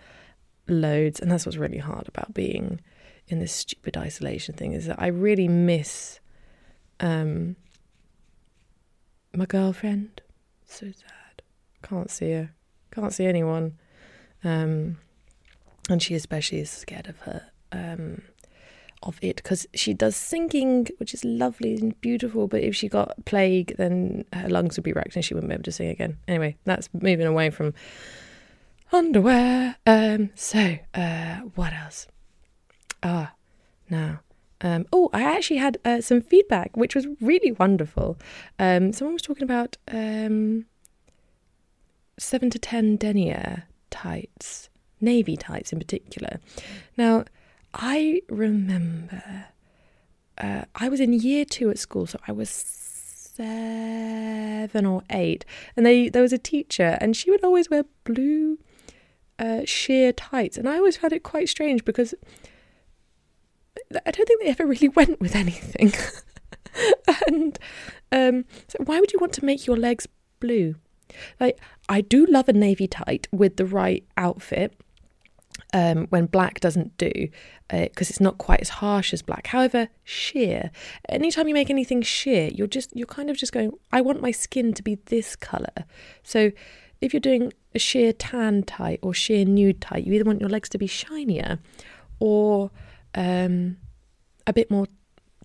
loads, 0.69 1.21
and 1.21 1.31
that's 1.31 1.47
what's 1.47 1.59
really 1.59 1.79
hard 1.79 2.09
about 2.09 2.35
being 2.35 2.81
in 3.29 3.39
this 3.39 3.53
stupid 3.53 3.97
isolation 3.97 4.55
thing 4.55 4.73
is 4.73 4.87
that 4.87 5.01
I 5.01 5.07
really 5.07 5.49
miss 5.49 6.21
um 7.01 7.57
my 9.35 9.47
girlfriend. 9.47 10.21
So 10.67 10.87
sad. 10.87 11.43
Can't 11.83 12.11
see 12.11 12.33
her. 12.33 12.51
Can't 12.93 13.13
see 13.13 13.27
anyone. 13.27 13.79
Um 14.43 14.99
and 15.89 16.03
she 16.03 16.15
especially 16.15 16.61
is 16.61 16.71
scared 16.71 17.09
of 17.09 17.19
her 17.21 17.43
um 17.73 18.23
of 19.05 19.19
it 19.23 19.37
because 19.37 19.67
she 19.75 19.95
does 19.95 20.17
singing, 20.17 20.89
which 20.99 21.15
is 21.15 21.25
lovely 21.25 21.75
and 21.77 22.01
beautiful. 22.01 22.49
But 22.49 22.63
if 22.63 22.75
she 22.75 22.89
got 22.89 23.25
plague, 23.25 23.75
then 23.77 24.25
her 24.33 24.49
lungs 24.49 24.77
would 24.77 24.85
be 24.85 24.93
wrecked 24.93 25.17
and 25.17 25.25
she 25.25 25.35
wouldn't 25.35 25.51
be 25.51 25.55
able 25.55 25.65
to 25.65 25.73
sing 25.73 25.89
again. 25.89 26.19
Anyway, 26.27 26.57
that's 26.65 26.89
moving 26.93 27.27
away 27.27 27.51
from 27.51 27.75
underwear. 28.93 29.77
Um, 29.87 30.31
so, 30.35 30.79
uh, 30.95 31.37
what 31.55 31.73
else? 31.73 32.07
Ah, 33.03 33.33
now. 33.91 34.21
Um, 34.61 34.87
oh, 34.93 35.11
I 35.13 35.23
actually 35.23 35.59
had 35.59 35.77
uh, 35.85 36.01
some 36.01 36.23
feedback, 36.23 36.75
which 36.75 36.95
was 36.95 37.07
really 37.21 37.53
wonderful. 37.53 38.17
Um, 38.59 38.93
someone 38.95 39.13
was 39.13 39.23
talking 39.23 39.43
about 39.43 39.77
um, 39.89 40.65
seven 42.19 42.49
to 42.51 42.59
ten 42.59 42.97
denier 42.97 43.65
tights, 43.91 44.71
navy 45.03 45.37
tights 45.37 45.73
in 45.73 45.79
particular. 45.79 46.41
Now, 46.97 47.25
I 47.75 48.23
remember 48.29 49.47
uh, 50.39 50.63
I 50.75 50.89
was 50.89 51.01
in 51.01 51.13
year 51.13 51.45
two 51.45 51.71
at 51.71 51.79
school, 51.79 52.07
so 52.07 52.19
I 52.27 52.33
was 52.33 52.49
seven 52.49 53.47
or 54.87 55.03
eight, 55.11 55.45
and 55.77 55.85
they 55.85 56.09
there 56.09 56.23
was 56.23 56.33
a 56.33 56.39
teacher, 56.39 56.97
and 57.01 57.17
she 57.17 57.31
would 57.31 57.45
always 57.45 57.69
wear 57.69 57.85
blue 58.05 58.59
uh, 59.39 59.63
sheer 59.65 60.13
tights, 60.13 60.57
and 60.57 60.69
I 60.69 60.77
always 60.77 60.97
found 60.97 61.13
it 61.13 61.25
quite 61.25 61.49
strange 61.49 61.85
because 61.85 62.15
I 64.07 64.11
don't 64.11 64.27
think 64.27 64.43
they 64.43 64.51
ever 64.51 64.67
really 64.67 64.89
went 64.89 65.21
with 65.21 65.35
anything. 65.35 65.93
and 67.27 67.59
um, 68.13 68.45
so, 68.69 68.79
why 68.85 69.01
would 69.01 69.13
you 69.13 69.19
want 69.21 69.33
to 69.35 69.45
make 69.45 69.67
your 69.67 69.77
legs 69.77 70.07
blue? 70.39 70.77
Like, 71.39 71.61
I 71.89 72.01
do 72.01 72.27
love 72.27 72.49
a 72.49 72.53
navy 72.53 72.87
tight 72.87 73.27
with 73.33 73.57
the 73.57 73.67
right 73.67 74.05
outfit. 74.17 74.75
Um, 75.77 76.07
when 76.11 76.27
black 76.27 76.61
doesn't 76.61 76.97
do, 76.99 77.11
because 77.69 78.09
uh, 78.09 78.11
it's 78.11 78.21
not 78.21 78.39
quite 78.39 78.61
as 78.61 78.69
harsh 78.69 79.13
as 79.13 79.23
black. 79.23 79.49
However, 79.49 79.89
sheer. 80.05 80.71
Anytime 81.09 81.49
you 81.49 81.55
make 81.55 81.69
anything 81.69 82.01
sheer, 82.01 82.49
you're 82.55 82.69
just 82.69 82.95
you're 82.95 83.09
kind 83.09 83.29
of 83.29 83.37
just 83.37 83.53
going. 83.53 83.73
I 83.91 84.01
want 84.01 84.23
my 84.23 84.31
skin 84.31 84.73
to 84.75 84.85
be 84.85 84.99
this 85.07 85.35
color. 85.35 85.85
So, 86.23 86.53
if 87.01 87.13
you're 87.13 87.19
doing 87.21 87.53
a 87.75 87.81
sheer 87.81 88.13
tan 88.13 88.63
tight 88.63 89.01
or 89.03 89.13
sheer 89.13 89.45
nude 89.45 89.81
tight, 89.81 90.07
you 90.07 90.13
either 90.13 90.25
want 90.25 90.41
your 90.41 90.49
legs 90.49 90.69
to 90.69 90.79
be 90.79 90.87
shinier, 90.87 91.59
or 92.21 92.71
um, 93.17 93.79
a 94.47 94.53
bit 94.53 94.71
more 94.71 94.87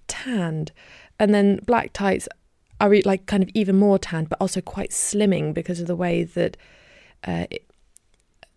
tanned, 0.07 0.71
and 1.19 1.33
then 1.33 1.59
black 1.65 1.91
tights 1.91 2.27
are 2.79 2.93
like 3.03 3.25
kind 3.25 3.43
of 3.43 3.50
even 3.53 3.75
more 3.77 3.98
tanned, 3.98 4.29
but 4.29 4.38
also 4.39 4.62
quite 4.62 4.91
slimming 4.91 5.53
because 5.53 5.79
of 5.79 5.88
the 5.88 5.95
way 5.95 6.24
that 6.24 6.55
uh, 7.27 7.45
it, 7.50 7.68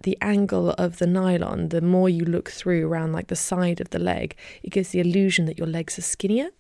the 0.03 0.19
angle 0.21 0.71
of 0.71 0.99
the 0.99 1.07
nylon. 1.07 1.69
The 1.69 1.81
more 1.81 2.09
you 2.09 2.25
look 2.25 2.51
through 2.51 2.87
around 2.87 3.13
like 3.13 3.29
the 3.29 3.37
side 3.37 3.81
of 3.81 3.91
the 3.91 3.99
leg, 3.99 4.37
it 4.63 4.71
gives 4.71 4.91
the 4.91 5.01
illusion 5.01 5.47
that 5.47 5.59
your 5.59 5.69
legs 5.69 5.99
are 5.99 6.03
skinnier, 6.03 6.51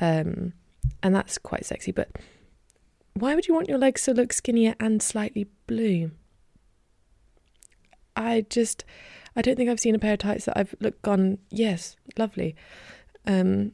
um, 0.00 0.52
and 1.02 1.14
that's 1.14 1.38
quite 1.38 1.64
sexy. 1.64 1.92
But 1.92 2.10
why 3.14 3.34
would 3.34 3.46
you 3.46 3.54
want 3.54 3.68
your 3.68 3.78
legs 3.78 4.04
to 4.04 4.14
look 4.14 4.32
skinnier 4.32 4.74
and 4.80 5.02
slightly 5.02 5.46
blue? 5.66 6.10
I 8.16 8.46
just 8.48 8.84
I 9.36 9.42
don't 9.42 9.56
think 9.56 9.68
I've 9.68 9.80
seen 9.80 9.94
a 9.94 9.98
pair 9.98 10.12
of 10.14 10.20
tights 10.20 10.44
that 10.44 10.58
I've 10.58 10.74
looked 10.80 11.02
gone, 11.02 11.38
yes, 11.50 11.96
lovely. 12.16 12.54
Um, 13.26 13.72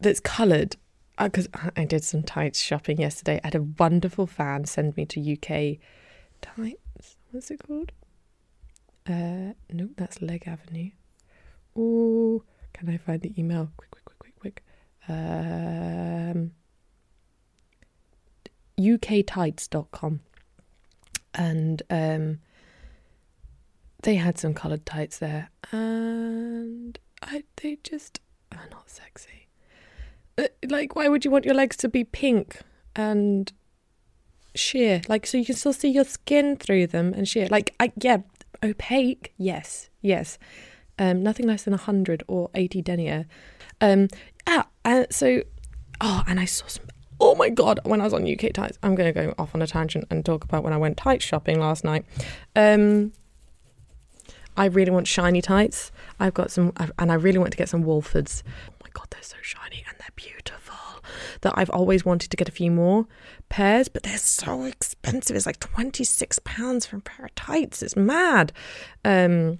that's 0.00 0.20
coloured. 0.20 0.76
Because 1.18 1.48
uh, 1.54 1.70
I 1.76 1.84
did 1.84 2.02
some 2.02 2.22
tights 2.22 2.60
shopping 2.60 2.98
yesterday. 2.98 3.38
I 3.44 3.48
had 3.48 3.54
a 3.54 3.62
wonderful 3.62 4.26
fan 4.26 4.64
send 4.64 4.96
me 4.96 5.04
to 5.06 5.32
UK 5.32 5.78
tights. 6.40 7.16
What's 7.30 7.50
it 7.50 7.60
called? 7.64 7.92
Uh, 9.08 9.54
no, 9.70 9.88
that's 9.96 10.22
Leg 10.22 10.44
Avenue. 10.46 10.90
Oh, 11.76 12.42
can 12.72 12.88
I 12.88 12.96
find 12.96 13.20
the 13.20 13.32
email? 13.38 13.70
Quick, 13.76 13.90
quick, 13.90 14.04
quick, 14.04 14.18
quick, 14.18 14.38
quick. 14.40 14.64
Um, 15.08 16.52
uktights.com. 18.78 20.20
And 21.34 21.82
um, 21.88 22.40
they 24.02 24.16
had 24.16 24.38
some 24.38 24.52
coloured 24.52 24.84
tights 24.84 25.18
there, 25.18 25.48
and 25.70 26.98
I, 27.22 27.44
they 27.56 27.78
just 27.82 28.20
are 28.52 28.68
not 28.70 28.90
sexy. 28.90 29.48
Uh, 30.36 30.48
like, 30.68 30.94
why 30.96 31.08
would 31.08 31.24
you 31.24 31.30
want 31.30 31.44
your 31.44 31.54
legs 31.54 31.76
to 31.78 31.88
be 31.88 32.04
pink 32.04 32.60
and 32.96 33.52
sheer? 34.54 35.02
Like, 35.08 35.26
so 35.26 35.38
you 35.38 35.44
can 35.44 35.54
still 35.54 35.72
see 35.72 35.88
your 35.88 36.04
skin 36.04 36.56
through 36.56 36.88
them 36.88 37.14
and 37.14 37.28
sheer. 37.28 37.46
Like, 37.48 37.74
I, 37.80 37.92
yeah, 38.00 38.18
opaque. 38.62 39.32
Yes, 39.36 39.90
yes. 40.00 40.38
Um, 40.98 41.22
nothing 41.22 41.46
less 41.46 41.64
than 41.64 41.74
hundred 41.74 42.22
or 42.28 42.50
eighty 42.54 42.82
denier. 42.82 43.26
Um, 43.80 44.08
ah, 44.46 44.66
uh, 44.84 45.04
so, 45.10 45.42
oh, 46.00 46.22
and 46.26 46.38
I 46.38 46.44
saw 46.44 46.66
some. 46.66 46.86
Oh 47.20 47.34
my 47.34 47.48
god! 47.48 47.80
When 47.84 48.00
I 48.00 48.04
was 48.04 48.12
on 48.12 48.30
UK 48.30 48.52
tights, 48.52 48.78
I'm 48.82 48.94
going 48.94 49.12
to 49.12 49.20
go 49.20 49.34
off 49.38 49.54
on 49.54 49.62
a 49.62 49.66
tangent 49.66 50.06
and 50.10 50.24
talk 50.24 50.44
about 50.44 50.62
when 50.62 50.72
I 50.72 50.76
went 50.76 50.96
tight 50.96 51.22
shopping 51.22 51.58
last 51.60 51.84
night. 51.84 52.04
Um, 52.54 53.12
I 54.56 54.66
really 54.66 54.90
want 54.90 55.06
shiny 55.06 55.40
tights. 55.40 55.92
I've 56.20 56.34
got 56.34 56.50
some, 56.50 56.72
and 56.98 57.10
I 57.10 57.14
really 57.14 57.38
want 57.38 57.52
to 57.52 57.56
get 57.56 57.68
some 57.68 57.84
Wolfords. 57.84 58.42
Oh 58.70 58.74
my 58.82 58.90
god, 58.92 59.06
they're 59.10 59.22
so 59.22 59.36
shiny 59.40 59.84
and 59.88 59.96
they're 59.98 60.08
beautiful. 60.14 60.61
That 61.42 61.54
I've 61.56 61.70
always 61.70 62.04
wanted 62.04 62.30
to 62.30 62.36
get 62.36 62.48
a 62.48 62.52
few 62.52 62.70
more 62.70 63.06
pairs, 63.48 63.88
but 63.88 64.02
they're 64.02 64.16
so 64.18 64.64
expensive. 64.64 65.36
It's 65.36 65.46
like 65.46 65.60
twenty 65.60 66.04
six 66.04 66.38
pounds 66.44 66.86
for 66.86 66.96
a 66.96 67.00
pair 67.00 67.26
of 67.26 67.34
tights. 67.34 67.82
It's 67.82 67.96
mad. 67.96 68.52
Um, 69.04 69.58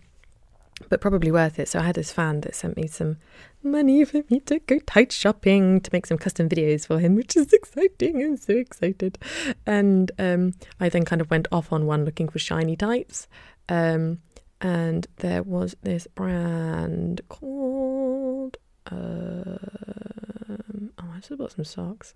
but 0.89 1.01
probably 1.01 1.31
worth 1.31 1.59
it. 1.59 1.69
So 1.69 1.79
I 1.79 1.83
had 1.83 1.95
this 1.95 2.11
fan 2.11 2.41
that 2.41 2.55
sent 2.55 2.77
me 2.77 2.87
some 2.89 3.19
money 3.63 4.05
for 4.05 4.23
me 4.31 4.41
to 4.41 4.59
go 4.61 4.79
tight 4.81 5.13
shopping 5.13 5.81
to 5.81 5.91
make 5.93 6.07
some 6.07 6.19
custom 6.19 6.49
videos 6.49 6.87
for 6.87 6.99
him, 6.99 7.15
which 7.15 7.37
is 7.37 7.53
exciting. 7.53 8.23
I'm 8.23 8.37
so 8.37 8.55
excited. 8.55 9.19
And 9.67 10.11
um, 10.19 10.55
I 10.81 10.89
then 10.89 11.05
kind 11.05 11.21
of 11.21 11.31
went 11.31 11.47
off 11.53 11.73
on 11.73 11.87
one 11.87 12.05
looking 12.05 12.29
for 12.29 12.39
shiny 12.39 12.77
tights. 12.77 13.29
Um, 13.69 14.21
and 14.61 15.07
there 15.17 15.43
was 15.43 15.77
this 15.83 16.07
brand 16.09 17.21
called 17.29 18.57
um, 18.91 20.02
I 21.23 21.29
just 21.29 21.39
bought 21.39 21.53
some 21.53 21.65
socks. 21.65 22.15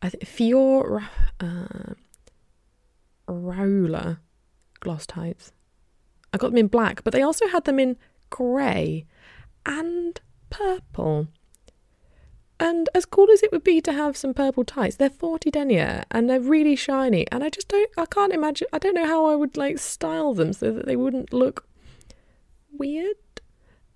I 0.00 0.08
think 0.08 0.24
Fior 0.26 1.02
uh, 1.38 1.94
Roller 3.28 4.20
gloss 4.80 5.06
tights. 5.06 5.52
I 6.32 6.38
got 6.38 6.48
them 6.48 6.58
in 6.58 6.68
black, 6.68 7.04
but 7.04 7.12
they 7.12 7.20
also 7.20 7.46
had 7.48 7.64
them 7.64 7.78
in 7.78 7.96
grey 8.30 9.04
and 9.66 10.18
purple. 10.48 11.28
And 12.58 12.88
as 12.94 13.04
cool 13.04 13.30
as 13.30 13.42
it 13.42 13.52
would 13.52 13.64
be 13.64 13.82
to 13.82 13.92
have 13.92 14.16
some 14.16 14.32
purple 14.32 14.64
tights, 14.64 14.96
they're 14.96 15.10
40 15.10 15.50
denier 15.50 16.04
and 16.10 16.30
they're 16.30 16.40
really 16.40 16.76
shiny. 16.76 17.26
And 17.30 17.44
I 17.44 17.50
just 17.50 17.68
don't, 17.68 17.90
I 17.98 18.06
can't 18.06 18.32
imagine, 18.32 18.68
I 18.72 18.78
don't 18.78 18.94
know 18.94 19.06
how 19.06 19.26
I 19.26 19.34
would 19.34 19.58
like 19.58 19.78
style 19.78 20.32
them 20.32 20.54
so 20.54 20.72
that 20.72 20.86
they 20.86 20.96
wouldn't 20.96 21.34
look 21.34 21.68
weird. 22.72 23.16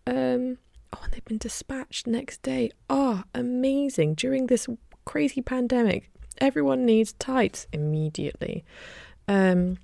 Um, 0.06 0.58
oh, 0.92 1.00
and 1.04 1.12
they've 1.12 1.24
been 1.24 1.38
dispatched 1.38 2.06
next 2.06 2.42
day. 2.42 2.70
Oh, 2.88 3.24
amazing. 3.34 4.14
During 4.14 4.46
this 4.46 4.66
crazy 5.04 5.40
pandemic, 5.40 6.10
everyone 6.38 6.84
needs 6.84 7.12
tights 7.14 7.66
immediately. 7.72 8.64
Um, 9.26 9.78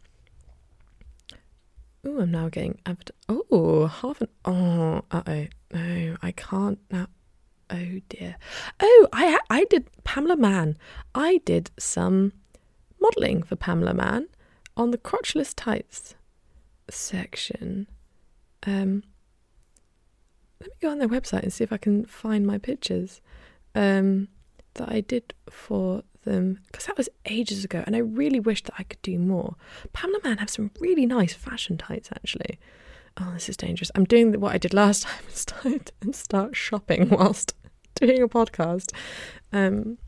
oh, 2.07 2.21
I'm 2.21 2.31
now 2.31 2.49
getting, 2.49 2.79
oh, 3.29 3.87
half 3.87 4.21
an, 4.21 4.29
oh, 4.45 5.03
uh 5.11 5.23
oh, 5.27 5.47
no, 5.73 6.17
I 6.23 6.33
can't 6.33 6.79
now. 6.91 7.09
Oh 7.71 8.01
dear. 8.09 8.37
Oh, 8.81 9.09
I 9.13 9.39
I 9.49 9.65
did 9.65 9.89
Pamela 10.05 10.37
Mann. 10.37 10.77
I 11.15 11.41
did 11.45 11.71
some 11.79 12.33
modelling 13.01 13.43
for 13.43 13.57
Pamela 13.57 13.95
Mann 13.95 14.29
on 14.77 14.91
the 14.91 14.99
crotchless 14.99 15.55
tights 15.57 16.15
section. 16.91 17.87
Um, 18.67 19.03
let 20.65 20.71
me 20.71 20.77
go 20.81 20.91
on 20.91 20.99
their 20.99 21.09
website 21.09 21.43
and 21.43 21.53
see 21.53 21.65
if 21.65 21.73
I 21.73 21.77
can 21.77 22.05
find 22.05 22.47
my 22.47 22.59
pictures 22.59 23.21
um, 23.75 24.29
that 24.75 24.91
I 24.91 25.01
did 25.01 25.35
for 25.49 26.03
them 26.25 26.61
because 26.67 26.87
that 26.87 26.97
was 26.97 27.09
ages 27.27 27.65
ago, 27.65 27.85
and 27.87 27.95
I 27.95 28.01
really 28.01 28.41
wish 28.41 28.63
that 28.65 28.75
I 28.79 28.83
could 28.83 29.03
do 29.03 29.19
more. 29.19 29.57
Pamela 29.93 30.21
Mann 30.25 30.39
have 30.39 30.51
some 30.51 30.71
really 30.81 31.07
nice 31.07 31.35
fashion 31.35 31.77
tights 31.77 32.11
actually 32.13 32.59
oh, 33.21 33.31
this 33.35 33.49
is 33.49 33.57
dangerous. 33.57 33.91
I'm 33.95 34.05
doing 34.05 34.39
what 34.41 34.55
I 34.55 34.59
did 34.59 34.75
last 34.75 35.03
time 35.07 35.23
and 35.27 35.35
start, 35.35 35.93
and 36.01 36.15
start 36.15 36.57
shopping 36.57 37.09
whilst 37.11 37.55
doing 37.95 38.23
a 38.23 38.29
podcast. 38.29 38.93
Um, 39.53 39.99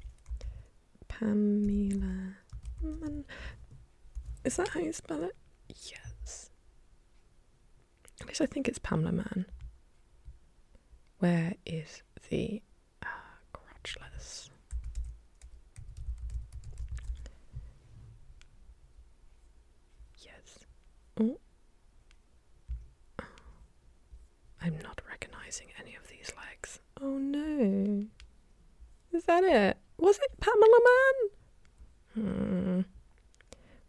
Pamela. 1.08 2.34
Is 4.44 4.56
that 4.56 4.68
how 4.68 4.80
you 4.80 4.92
spell 4.92 5.24
it? 5.24 5.36
Yes. 5.68 6.50
At 8.20 8.28
least 8.28 8.40
I 8.40 8.46
think 8.46 8.68
it's 8.68 8.78
Pamela 8.78 9.12
Mann. 9.12 9.46
Where 11.18 11.54
is 11.64 12.02
the 12.28 12.62
uh, 13.02 13.06
crotchless? 13.54 14.50
Yes. 20.20 20.58
Oh. 21.20 21.38
I'm 24.60 24.78
not 24.82 25.00
recognizing 25.08 25.68
any 25.80 25.94
of 25.94 26.08
these 26.08 26.32
legs. 26.36 26.80
Oh 27.00 27.18
no. 27.18 28.04
Is 29.12 29.24
that 29.24 29.44
it? 29.44 29.76
Was 29.98 30.18
it 30.18 30.40
Pamela 30.40 30.78
Mann? 32.14 32.24
Hmm. 32.24 32.80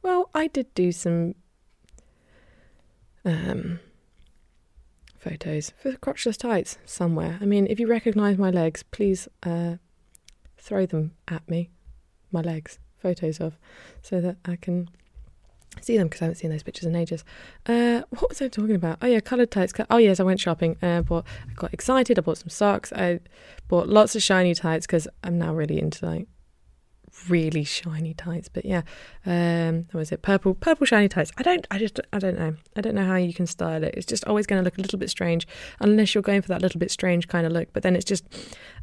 Well, 0.02 0.30
I 0.34 0.48
did 0.48 0.74
do 0.74 0.92
some. 0.92 1.36
um, 3.26 3.80
photos 5.28 5.74
for 5.78 5.94
crotchless 5.94 6.38
tights 6.38 6.78
somewhere. 6.86 7.38
I 7.42 7.46
mean, 7.46 7.68
if 7.70 7.80
you 7.80 7.88
recognise 7.88 8.38
my 8.38 8.50
legs, 8.50 8.84
please 8.84 9.28
uh, 9.44 9.76
throw 10.58 10.86
them 10.86 11.14
at 11.28 11.48
me. 11.50 11.70
My 12.32 12.42
legs, 12.42 12.80
photos 13.02 13.40
of, 13.40 13.58
so 14.02 14.22
that 14.22 14.38
I 14.46 14.56
can 14.58 14.90
see 15.82 15.98
them 15.98 16.08
because 16.08 16.22
I 16.22 16.26
haven't 16.26 16.38
seen 16.40 16.52
those 16.52 16.64
pictures 16.64 16.86
in 16.86 16.96
ages. 16.96 17.24
Uh, 17.66 18.02
what 18.10 18.30
was 18.30 18.42
I 18.42 18.48
talking 18.48 18.76
about? 18.76 18.98
Oh 19.02 19.08
yeah, 19.08 19.20
coloured 19.20 19.52
tights. 19.52 19.74
Oh 19.90 19.98
yes, 19.98 20.20
I 20.20 20.24
went 20.24 20.40
shopping. 20.40 20.78
Uh, 20.82 21.02
bought. 21.02 21.26
I 21.50 21.54
got 21.54 21.74
excited. 21.74 22.18
I 22.18 22.22
bought 22.22 22.40
some 22.40 22.50
socks. 22.50 22.92
I 22.94 23.20
bought 23.68 23.88
lots 23.88 24.16
of 24.16 24.24
shiny 24.24 24.54
tights 24.54 24.86
because 24.86 25.08
I'm 25.24 25.38
now 25.38 25.54
really 25.54 25.80
into 25.80 26.06
like 26.06 26.28
really 27.30 27.64
shiny 27.64 28.14
tights. 28.14 28.50
But 28.50 28.66
yeah, 28.66 28.82
um, 29.26 29.88
what 29.92 30.00
was 30.00 30.12
it? 30.12 30.22
Purple, 30.22 30.54
purple 30.56 30.86
shiny 30.86 31.08
tights. 31.08 31.32
I 31.38 31.44
don't. 31.44 31.66
I 31.72 31.80
just. 31.80 32.00
I 32.14 32.20
don't 32.20 32.38
know. 32.38 32.56
I 32.76 32.82
don't 32.82 32.96
know 32.96 33.06
how 33.06 33.16
you 33.16 33.34
can 33.34 33.48
style 33.48 33.84
it. 33.84 33.94
It's 33.96 34.06
just 34.06 34.26
always 34.26 34.48
going 34.48 34.60
to 34.60 34.64
look 34.64 34.78
a 34.78 34.82
little 34.82 35.00
bit 35.00 35.10
strange 35.10 35.48
unless 35.80 36.14
you're 36.14 36.22
going 36.22 36.42
for 36.42 36.50
that 36.50 36.62
little 36.62 36.80
bit 36.80 36.92
strange 36.92 37.28
kind 37.28 37.46
of 37.46 37.52
look. 37.52 37.74
But 37.74 37.84
then 37.84 37.96
it's 37.96 38.06
just. 38.06 38.26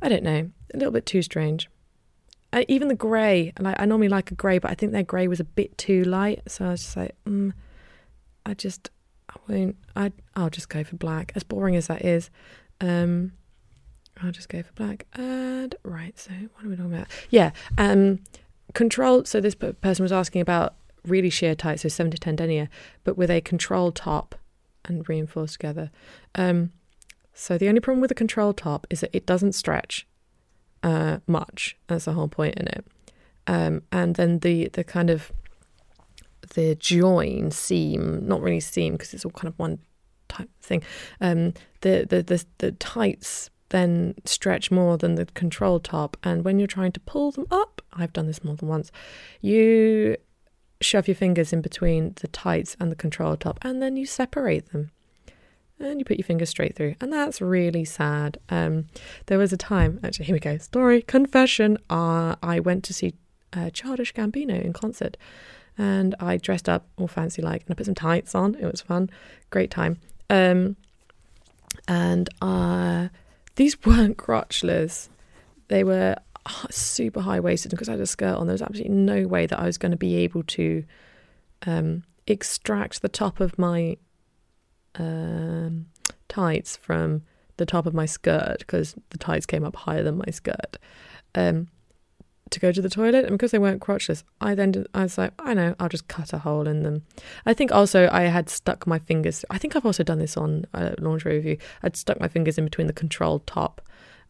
I 0.03 0.09
don't 0.09 0.23
know. 0.23 0.51
A 0.73 0.77
little 0.77 0.93
bit 0.93 1.07
too 1.07 1.23
strange. 1.23 1.69
Uh, 2.53 2.65
even 2.69 2.87
the 2.87 2.95
grey, 2.95 3.53
like 3.59 3.75
I 3.81 3.85
normally 3.85 4.09
like 4.09 4.31
a 4.31 4.35
grey, 4.35 4.59
but 4.59 4.71
I 4.71 4.75
think 4.75 4.93
their 4.93 5.03
grey 5.03 5.27
was 5.27 5.41
a 5.41 5.45
bit 5.45 5.77
too 5.77 6.05
light. 6.05 6.41
So 6.47 6.67
I 6.67 6.71
was 6.71 6.83
just 6.85 6.97
like, 6.97 7.17
mm, 7.27 7.53
I 8.47 8.55
just, 8.55 8.91
I 9.29 9.35
won't. 9.49 9.77
I 9.97 10.13
I'll 10.37 10.51
just 10.51 10.69
go 10.69 10.85
for 10.85 10.95
black. 10.97 11.33
As 11.35 11.43
boring 11.43 11.75
as 11.75 11.89
that 11.89 12.05
is, 12.05 12.31
um, 12.81 13.33
I'll 14.23 14.33
just 14.33 14.49
go 14.49 14.63
for 14.63 14.73
black. 14.75 15.07
And 15.15 15.75
right, 15.83 16.19
so 16.19 16.31
what 16.55 16.65
are 16.65 16.69
we 16.69 16.77
talking 16.77 16.95
about? 16.95 17.09
Yeah, 17.31 17.51
um, 17.79 18.21
control. 18.73 19.25
So 19.25 19.41
this 19.41 19.55
person 19.55 20.03
was 20.03 20.13
asking 20.13 20.41
about 20.41 20.75
really 21.05 21.31
sheer 21.31 21.55
tight, 21.55 21.81
so 21.81 21.89
seven 21.89 22.11
to 22.11 22.19
ten 22.19 22.37
denier, 22.37 22.69
but 23.03 23.17
with 23.17 23.31
a 23.31 23.41
control 23.41 23.93
top 23.93 24.35
and 24.85 25.09
reinforced 25.09 25.55
together. 25.55 25.91
Um, 26.35 26.73
so 27.33 27.59
the 27.59 27.69
only 27.69 27.81
problem 27.81 28.01
with 28.01 28.11
a 28.11 28.15
control 28.15 28.53
top 28.53 28.87
is 28.91 29.01
that 29.01 29.11
it 29.13 29.27
doesn't 29.27 29.53
stretch 29.53 30.07
uh, 30.83 31.19
much. 31.27 31.77
That's 31.89 32.05
the 32.05 32.13
whole 32.13 32.29
point 32.29 32.55
in 32.57 32.69
it. 32.69 32.85
Um, 33.47 33.83
and 33.93 34.15
then 34.15 34.39
the 34.39 34.69
the 34.69 34.85
kind 34.85 35.11
of 35.11 35.33
the 36.55 36.75
join 36.77 37.51
seam, 37.51 38.27
not 38.27 38.41
really 38.41 38.61
seam 38.61 38.93
because 38.93 39.13
it's 39.13 39.25
all 39.25 39.31
kind 39.33 39.49
of 39.49 39.59
one 39.59 39.79
type 40.29 40.51
thing. 40.63 40.83
Um, 41.21 41.55
the, 41.81 42.07
the 42.09 42.23
the 42.23 42.45
the 42.59 42.73
tights 42.73 43.51
then 43.71 44.15
stretch 44.25 44.71
more 44.71 44.97
than 44.97 45.15
the 45.15 45.27
control 45.27 45.81
top, 45.81 46.17
and 46.23 46.45
when 46.45 46.59
you're 46.59 46.69
trying 46.69 46.93
to 46.93 47.01
pull 47.01 47.31
them 47.31 47.47
up, 47.51 47.83
I've 47.93 48.13
done 48.13 48.27
this 48.27 48.45
more 48.45 48.57
than 48.57 48.69
once. 48.69 48.93
You 49.41 50.17
shove 50.81 51.09
your 51.09 51.15
fingers 51.15 51.53
in 51.53 51.63
between 51.63 52.15
the 52.21 52.29
tights 52.29 52.77
and 52.79 52.91
the 52.91 52.97
control 52.97 53.37
top, 53.37 53.59
and 53.63 53.81
then 53.81 53.97
you 53.97 54.07
separate 54.07 54.73
them 54.73 54.91
and 55.81 55.99
you 55.99 56.05
put 56.05 56.19
your 56.19 56.25
fingers 56.25 56.51
straight 56.51 56.77
through. 56.77 56.95
And 57.01 57.13
that's 57.13 57.41
really 57.41 57.85
sad. 57.85 58.39
Um, 58.49 58.87
there 59.27 59.39
was 59.39 59.53
a 59.53 59.57
time, 59.57 60.01
actually, 60.03 60.27
here 60.27 60.35
we 60.35 60.41
go, 60.41 60.59
story, 60.59 61.03
confession. 61.03 61.79
Uh, 61.91 62.37
I 62.43 62.61
went 62.61 62.85
to 62.85 62.95
see 62.95 63.15
uh, 63.53 63.71
Childish 63.71 64.15
Gambino 64.15 64.63
in 64.63 64.73
concert 64.73 65.17
and 65.77 66.15
I 66.21 66.37
dressed 66.37 66.69
up 66.69 66.87
all 66.97 67.09
fancy 67.09 67.43
like 67.43 67.63
and 67.63 67.73
I 67.73 67.75
put 67.75 67.87
some 67.87 67.95
tights 67.95 68.35
on. 68.35 68.55
It 68.55 68.71
was 68.71 68.81
fun, 68.81 69.11
great 69.51 69.71
time. 69.71 69.99
Um, 70.31 70.77
and 71.89 72.29
uh, 72.41 73.09
these 73.57 73.83
weren't 73.85 74.17
crotchless, 74.17 75.09
they 75.69 75.85
were 75.85 76.17
super 76.71 77.21
high 77.21 77.41
waisted 77.41 77.71
because 77.71 77.89
I 77.89 77.93
had 77.93 78.01
a 78.01 78.07
skirt 78.07 78.37
on. 78.37 78.47
There 78.47 78.55
was 78.55 78.63
absolutely 78.63 78.95
no 78.95 79.27
way 79.27 79.47
that 79.47 79.59
I 79.59 79.67
was 79.67 79.79
going 79.79 79.93
to 79.93 79.99
be 79.99 80.17
able 80.17 80.43
to 80.43 80.85
um, 81.67 82.05
extract 82.27 83.03
the 83.03 83.09
top 83.09 83.41
of 83.41 83.59
my 83.59 83.97
um, 84.97 85.87
tights 86.29 86.77
from 86.77 87.23
the 87.57 87.67
top 87.67 87.87
of 87.87 87.95
my 87.95 88.07
skirt 88.07 88.59
because 88.59 88.95
the 89.11 89.19
tights 89.19 89.47
came 89.47 89.65
up 89.65 89.77
higher 89.77 90.03
than 90.03 90.19
my 90.19 90.31
skirt 90.31 90.79
um, 91.35 91.69
to 92.51 92.61
go 92.61 92.73
to 92.73 92.83
the 92.83 92.89
toilet. 92.89 93.25
And 93.25 93.33
because 93.33 93.51
they 93.51 93.59
weren't 93.59 93.81
crotchless, 93.83 94.23
I 94.41 94.55
then 94.55 94.73
did, 94.73 94.87
I 94.95 95.03
was 95.03 95.19
like, 95.19 95.33
I 95.39 95.55
know, 95.55 95.75
I'll 95.79 95.89
just 95.89 96.09
cut 96.09 96.33
a 96.33 96.39
hole 96.39 96.67
in 96.67 96.83
them. 96.83 97.03
I 97.47 97.55
think 97.55 97.73
also 97.73 98.09
I 98.13 98.23
had 98.23 98.49
stuck 98.49 98.87
my 98.87 98.99
fingers. 98.99 99.45
I 99.51 99.59
think 99.59 99.77
I've 99.77 99.87
also 99.87 100.03
done 100.03 100.19
this 100.19 100.37
on 100.37 100.67
a 100.73 100.95
lingerie 100.99 101.37
review. 101.37 101.59
I'd 101.83 101.97
stuck 101.97 102.21
my 102.21 102.29
fingers 102.29 102.59
in 102.59 102.65
between 102.65 102.87
the 102.87 102.93
controlled 102.93 103.47
top 103.47 103.81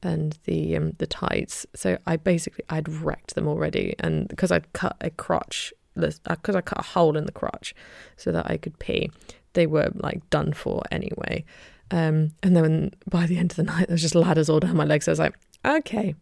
and 0.03 0.38
the 0.44 0.77
um, 0.77 0.92
the 0.98 1.07
tights. 1.07 1.66
So 1.74 1.98
I 2.07 2.16
basically 2.16 2.64
I'd 2.68 2.88
wrecked 2.88 3.35
them 3.35 3.48
already, 3.48 3.94
and 3.98 4.29
because 4.29 4.53
I'd 4.53 4.70
cut 4.74 4.96
a 5.00 5.11
crotch 5.11 5.72
because 5.94 6.57
I 6.57 6.61
cut 6.61 6.79
a 6.79 6.83
hole 6.83 7.16
in 7.16 7.24
the 7.24 7.33
crotch 7.33 7.74
so 8.16 8.33
that 8.33 8.50
I 8.50 8.57
could 8.57 8.79
pee 8.81 9.11
they 9.55 9.66
were 9.66 9.90
like 9.94 10.29
done 10.31 10.53
for 10.53 10.83
anyway. 10.90 11.44
Um, 11.90 12.33
and 12.42 12.57
then 12.57 12.92
by 13.09 13.27
the 13.27 13.38
end 13.38 13.53
of 13.53 13.57
the 13.57 13.62
night, 13.72 13.88
there 13.88 13.94
was 13.94 14.03
just 14.03 14.14
ladders 14.14 14.50
all 14.50 14.61
down 14.61 14.77
my 14.77 14.85
legs. 14.85 15.09
I 15.09 15.12
was 15.12 15.18
like, 15.18 15.37
okay, 15.64 16.14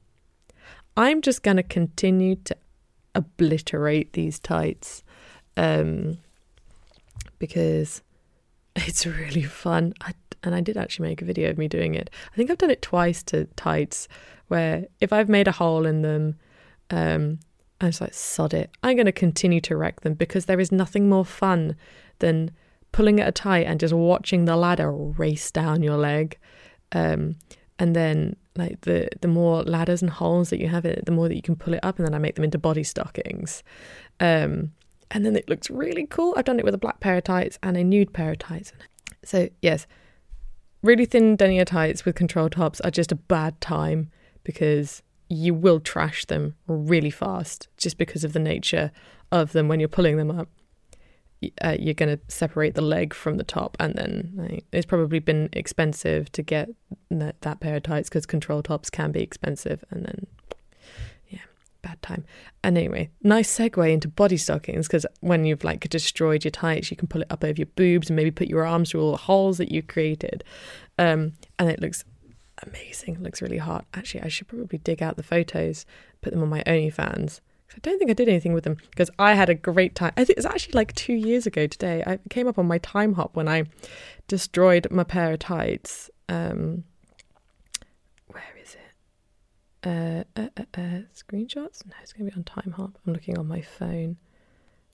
I'm 0.97 1.23
just 1.23 1.43
going 1.43 1.57
to 1.57 1.63
continue 1.63 2.37
to 2.45 2.57
obliterate 3.15 4.13
these 4.13 4.39
tights 4.39 5.03
um, 5.57 6.19
because 7.39 8.03
it's 8.77 9.07
really 9.07 9.43
fun. 9.43 9.95
I, 10.01 10.13
and 10.43 10.55
I 10.55 10.61
did 10.61 10.77
actually 10.77 11.09
make 11.09 11.23
a 11.23 11.27
video 11.27 11.51
of 11.51 11.59
me 11.59 11.69
doing 11.69 11.95
it. 11.95 12.11
I 12.33 12.37
think 12.37 12.51
I've 12.51 12.59
done 12.59 12.71
it 12.71 12.83
twice 12.83 13.23
to 13.25 13.45
tights 13.57 14.09
where 14.49 14.87
if 15.01 15.13
I've 15.13 15.29
made 15.29 15.49
a 15.49 15.53
hole 15.53 15.87
in 15.87 16.03
them, 16.03 16.37
um, 16.91 17.39
I 17.81 17.87
was 17.87 18.01
like, 18.01 18.15
sod 18.15 18.55
it. 18.55 18.71
I'm 18.83 18.97
going 18.97 19.07
to 19.07 19.13
continue 19.13 19.61
to 19.63 19.77
wreck 19.77 20.01
them 20.01 20.15
because 20.15 20.47
there 20.47 20.61
is 20.61 20.71
nothing 20.71 21.09
more 21.09 21.25
fun 21.25 21.77
than 22.19 22.51
pulling 22.93 23.19
at 23.21 23.29
a 23.29 23.33
tight 23.33 23.67
and 23.67 23.81
just 23.81 23.95
watching 23.95 24.45
the 24.45 24.57
ladder 24.57 24.93
race 24.93 25.51
down 25.51 25.83
your 25.83 25.97
leg. 25.97 26.39
Um, 26.93 27.37
and 27.79 27.97
then 27.97 28.37
like 28.57 28.83
the 28.83 29.09
the 29.21 29.29
more 29.29 29.63
ladders 29.63 30.03
and 30.03 30.11
holes 30.11 30.51
that 30.51 30.61
you 30.61 30.69
have 30.69 30.85
it, 30.85 31.05
the 31.07 31.13
more 31.13 31.29
that 31.29 31.37
you 31.37 31.43
can 31.43 31.57
pull 31.57 31.75
it 31.75 31.81
up, 31.83 31.99
and 31.99 32.07
then 32.07 32.15
I 32.15 32.19
make 32.19 32.35
them 32.35 32.45
into 32.45 32.59
body 32.59 32.85
stockings. 32.85 33.63
Um, 34.21 34.73
and 35.11 35.27
then 35.27 35.37
it 35.37 35.49
looks 35.49 35.71
really 35.71 36.07
cool. 36.07 36.35
I've 36.37 36.45
done 36.45 36.59
it 36.59 36.65
with 36.65 36.75
a 36.75 36.79
black 36.79 37.01
pair 37.01 37.17
of 37.17 37.25
tights 37.25 37.59
and 37.63 37.77
a 37.77 37.85
nude 37.85 38.13
pair 38.13 38.33
of 38.33 38.39
tights. 38.39 38.73
So 39.25 39.49
yes, 39.61 39.87
really 40.83 41.05
thin 41.05 41.37
denier 41.37 41.65
tights 41.65 42.05
with 42.05 42.15
control 42.15 42.49
tops 42.49 42.81
are 42.81 42.91
just 42.91 43.13
a 43.13 43.17
bad 43.17 43.61
time 43.61 44.11
because 44.43 45.03
you 45.29 45.55
will 45.55 45.81
trash 45.81 46.25
them 46.27 46.57
really 46.67 47.11
fast 47.11 47.69
just 47.77 47.99
because 47.99 48.25
of 48.25 48.33
the 48.33 48.39
nature 48.39 48.91
of 49.31 49.53
them 49.53 49.69
when 49.69 49.81
you're 49.81 49.89
pulling 49.89 50.17
them 50.17 50.31
up 50.31 50.49
uh, 51.63 51.77
you're 51.79 51.95
going 51.95 52.17
to 52.17 52.23
separate 52.29 52.75
the 52.75 52.83
leg 52.83 53.15
from 53.15 53.37
the 53.37 53.45
top, 53.45 53.77
and 53.81 53.95
then 53.95 54.33
like, 54.37 54.65
it's 54.73 54.87
probably 54.87 55.19
been 55.19 55.49
expensive 55.53 56.31
to 56.33 56.43
get 56.43 56.71
that, 57.11 57.41
that 57.43 57.61
pair 57.61 57.77
of 57.77 57.83
tights 57.83 58.09
because 58.09 58.27
control 58.27 58.63
tops 58.63 58.91
can 58.91 59.13
be 59.13 59.21
expensive, 59.21 59.85
and 59.91 60.05
then 60.05 60.27
yeah, 61.29 61.41
bad 61.83 62.01
time. 62.03 62.25
And 62.63 62.77
anyway, 62.77 63.11
nice 63.23 63.57
segue 63.57 63.93
into 63.93 64.09
body 64.09 64.37
stockings 64.37 64.87
because 64.87 65.07
when 65.21 65.45
you've 65.45 65.65
like 65.65 65.89
destroyed 65.89 66.45
your 66.45 66.51
tights, 66.51 66.91
you 66.91 66.97
can 66.97 67.09
pull 67.09 67.23
it 67.23 67.31
up 67.31 67.45
over 67.45 67.57
your 67.57 67.67
boobs 67.67 68.11
and 68.11 68.17
maybe 68.17 68.31
put 68.31 68.49
your 68.49 68.65
arms 68.65 68.91
through 68.91 69.03
all 69.03 69.13
the 69.13 69.19
holes 69.19 69.59
that 69.59 69.73
you 69.73 69.83
created, 69.83 70.45
um, 70.99 71.33
and 71.59 71.71
it 71.71 71.81
looks 71.81 72.05
amazing. 72.63 73.15
It 73.17 73.23
looks 73.23 73.43
really 73.43 73.59
hot. 73.59 73.87
Actually, 73.95 74.23
I 74.23 74.29
should 74.29 74.49
probably 74.49 74.79
dig 74.79 75.03
out 75.03 75.17
the 75.17 75.23
photos, 75.23 75.87
put 76.21 76.33
them 76.33 76.43
on 76.43 76.49
my 76.49 76.63
OnlyFans 76.65 77.41
I 77.75 77.79
don't 77.81 77.99
think 77.99 78.11
I 78.11 78.15
did 78.15 78.29
anything 78.29 78.53
with 78.53 78.65
them 78.65 78.77
because 78.91 79.11
I 79.19 79.35
had 79.35 79.49
a 79.49 79.55
great 79.55 79.95
time. 79.95 80.13
I 80.17 80.25
think 80.25 80.37
it's 80.37 80.47
actually 80.47 80.73
like 80.75 80.95
two 80.95 81.15
years 81.15 81.47
ago 81.47 81.67
today. 81.67 82.03
I 82.07 82.19
came 82.31 82.47
up 82.47 82.59
on 82.59 82.67
my 82.67 82.79
Timehop 82.79 83.31
when 83.35 83.49
I 83.49 83.65
destroyed 84.29 84.87
my 84.91 85.05
pair 85.05 85.33
of 85.33 85.39
tights. 85.39 86.11
Um, 86.29 86.85
where 88.27 88.55
is 88.63 88.77
it? 88.77 89.89
Uh, 89.89 90.25
uh, 90.41 90.49
uh, 90.57 90.81
uh 90.81 91.01
screenshots? 91.15 91.85
No, 91.87 91.95
it's 92.03 92.13
going 92.13 92.31
to 92.31 92.33
be 92.33 92.37
on 92.37 92.45
Timehop. 92.45 92.95
I'm 93.07 93.13
looking 93.13 93.39
on 93.39 93.49
my 93.49 93.61
phone. 93.61 94.17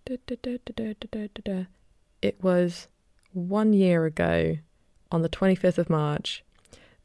Da, 0.06 0.16
da, 0.26 0.36
da, 0.64 1.66
it 2.22 2.42
was 2.42 2.88
one 3.32 3.72
year 3.72 4.06
ago 4.06 4.56
on 5.12 5.22
the 5.22 5.28
25th 5.28 5.78
of 5.78 5.90
March 5.90 6.44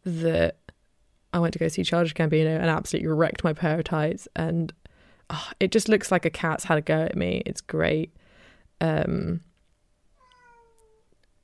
that 0.05 0.57
I 1.33 1.39
went 1.39 1.53
to 1.53 1.59
go 1.59 1.67
see 1.67 1.83
Childish 1.83 2.13
Gambino 2.13 2.55
and 2.55 2.65
absolutely 2.65 3.09
wrecked 3.09 3.43
my 3.43 3.53
pair 3.53 3.79
of 3.79 3.85
tights. 3.85 4.27
And 4.35 4.71
oh, 5.29 5.49
it 5.59 5.71
just 5.71 5.89
looks 5.89 6.11
like 6.11 6.25
a 6.25 6.29
cat's 6.29 6.65
had 6.65 6.77
a 6.77 6.81
go 6.81 7.01
at 7.01 7.15
me. 7.15 7.43
It's 7.45 7.61
great. 7.61 8.15
Um, 8.81 9.41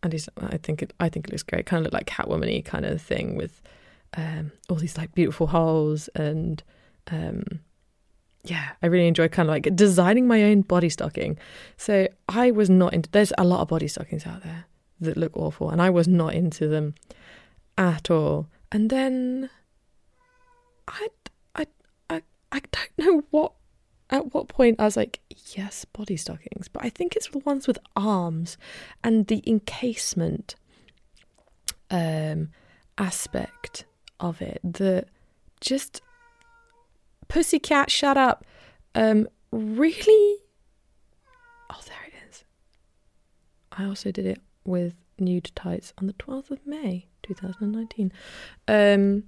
and 0.01 0.13
he's, 0.13 0.29
I 0.37 0.57
think 0.57 0.81
it, 0.81 0.93
I 0.99 1.09
think 1.09 1.27
it 1.27 1.31
looks 1.31 1.43
great. 1.43 1.65
Kind 1.65 1.85
of 1.85 1.85
look 1.85 1.93
like 1.93 2.07
Catwoman-y 2.07 2.61
kind 2.65 2.85
of 2.85 3.01
thing 3.01 3.35
with 3.35 3.61
um, 4.15 4.51
all 4.69 4.77
these 4.77 4.97
like 4.97 5.13
beautiful 5.13 5.47
holes 5.47 6.07
and 6.15 6.63
um, 7.11 7.43
yeah, 8.43 8.69
I 8.81 8.87
really 8.87 9.07
enjoy 9.07 9.27
kind 9.27 9.49
of 9.49 9.53
like 9.53 9.75
designing 9.75 10.27
my 10.27 10.43
own 10.43 10.61
body 10.61 10.89
stocking. 10.89 11.37
So 11.77 12.07
I 12.27 12.51
was 12.51 12.69
not 12.69 12.93
into. 12.93 13.09
There's 13.09 13.33
a 13.37 13.43
lot 13.43 13.61
of 13.61 13.67
body 13.67 13.87
stockings 13.87 14.25
out 14.25 14.43
there 14.43 14.65
that 15.01 15.17
look 15.17 15.35
awful, 15.35 15.69
and 15.69 15.81
I 15.81 15.89
was 15.89 16.07
not 16.07 16.33
into 16.33 16.67
them 16.67 16.95
at 17.77 18.09
all. 18.09 18.47
And 18.71 18.89
then 18.89 19.49
I, 20.87 21.07
I, 21.55 21.67
I, 22.09 22.21
I 22.51 22.61
don't 22.71 22.97
know 22.97 23.23
what 23.31 23.53
at 24.09 24.33
what 24.33 24.47
point 24.47 24.79
I 24.79 24.85
was 24.85 24.97
like, 24.97 25.19
yes, 25.53 25.85
body 25.85 26.17
stockings. 26.17 26.67
But 26.67 26.83
I 26.83 26.89
think 26.89 27.15
it's 27.15 27.29
the 27.29 27.39
ones 27.39 27.67
with 27.67 27.77
arms 27.95 28.57
and 29.03 29.27
the 29.27 29.43
encasement 29.45 30.55
um, 31.91 32.49
aspect 32.97 33.85
of 34.19 34.41
it 34.41 34.59
that 34.63 35.07
just 35.61 36.01
pussycat, 37.27 37.89
shut 37.89 38.17
up. 38.17 38.45
Um, 38.95 39.27
really? 39.51 40.37
Oh, 41.69 41.79
there 41.87 41.97
it 42.07 42.13
is. 42.29 42.43
I 43.71 43.85
also 43.85 44.11
did 44.11 44.25
it 44.25 44.41
with 44.65 44.95
nude 45.17 45.51
tights 45.55 45.93
on 45.97 46.07
the 46.07 46.13
12th 46.13 46.51
of 46.51 46.65
May 46.65 47.07
2019. 47.23 48.11
Um, 48.67 49.23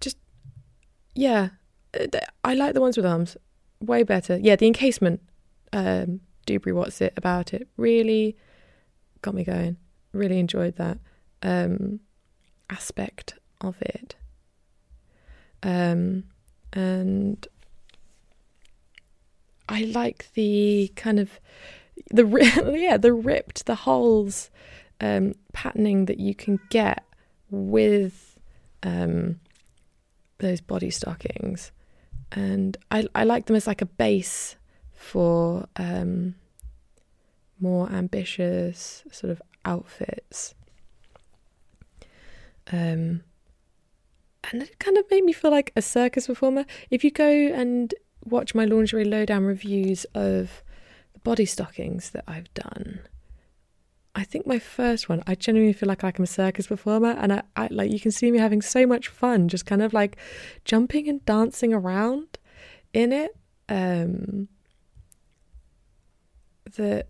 just, 0.00 0.16
yeah, 1.20 1.50
uh, 1.98 2.06
I 2.42 2.54
like 2.54 2.72
the 2.72 2.80
ones 2.80 2.96
with 2.96 3.04
arms 3.04 3.36
way 3.78 4.02
better. 4.04 4.38
Yeah, 4.38 4.56
the 4.56 4.66
encasement, 4.66 5.20
um, 5.70 6.20
Dubry, 6.46 6.72
what's 6.72 7.02
it 7.02 7.12
about 7.14 7.52
it? 7.52 7.68
Really 7.76 8.38
got 9.20 9.34
me 9.34 9.44
going. 9.44 9.76
Really 10.14 10.38
enjoyed 10.38 10.76
that 10.76 10.98
um, 11.42 12.00
aspect 12.70 13.34
of 13.60 13.80
it. 13.82 14.16
Um, 15.62 16.24
and 16.72 17.46
I 19.68 19.82
like 19.84 20.32
the 20.32 20.90
kind 20.96 21.18
of 21.18 21.38
the 22.10 22.24
yeah 22.78 22.96
the 22.96 23.12
ripped 23.12 23.66
the 23.66 23.74
holes 23.74 24.50
um, 25.02 25.34
patterning 25.52 26.06
that 26.06 26.18
you 26.18 26.34
can 26.34 26.58
get 26.70 27.04
with 27.50 28.38
um, 28.82 29.38
those 30.40 30.60
body 30.60 30.90
stockings, 30.90 31.72
and 32.32 32.76
I 32.90 33.06
I 33.14 33.24
like 33.24 33.46
them 33.46 33.56
as 33.56 33.66
like 33.66 33.82
a 33.82 33.86
base 33.86 34.56
for 34.92 35.66
um, 35.76 36.34
more 37.58 37.90
ambitious 37.90 39.04
sort 39.10 39.30
of 39.30 39.40
outfits. 39.64 40.54
Um, 42.72 43.22
and 44.50 44.62
it 44.62 44.78
kind 44.78 44.96
of 44.96 45.04
made 45.10 45.24
me 45.24 45.32
feel 45.32 45.50
like 45.50 45.72
a 45.76 45.82
circus 45.82 46.26
performer. 46.26 46.64
If 46.90 47.04
you 47.04 47.10
go 47.10 47.28
and 47.28 47.94
watch 48.24 48.54
my 48.54 48.64
lingerie 48.64 49.04
lowdown 49.04 49.44
reviews 49.44 50.04
of 50.14 50.62
the 51.12 51.20
body 51.20 51.46
stockings 51.46 52.10
that 52.10 52.24
I've 52.26 52.52
done, 52.54 53.00
I 54.14 54.24
think 54.24 54.46
my 54.46 54.58
first 54.58 55.08
one, 55.08 55.22
I 55.26 55.36
genuinely 55.36 55.72
feel 55.72 55.88
like, 55.88 56.02
I'm 56.02 56.12
a 56.18 56.26
circus 56.26 56.66
performer, 56.66 57.10
and 57.10 57.32
I, 57.32 57.42
I 57.54 57.68
like 57.70 57.92
you 57.92 58.00
can 58.00 58.10
see 58.10 58.30
me 58.30 58.38
having 58.38 58.60
so 58.60 58.86
much 58.86 59.08
fun, 59.08 59.48
just 59.48 59.66
kind 59.66 59.82
of 59.82 59.92
like 59.92 60.16
jumping 60.64 61.08
and 61.08 61.24
dancing 61.24 61.72
around 61.72 62.38
in 62.92 63.12
it. 63.12 63.36
Um, 63.68 64.48
that 66.76 67.08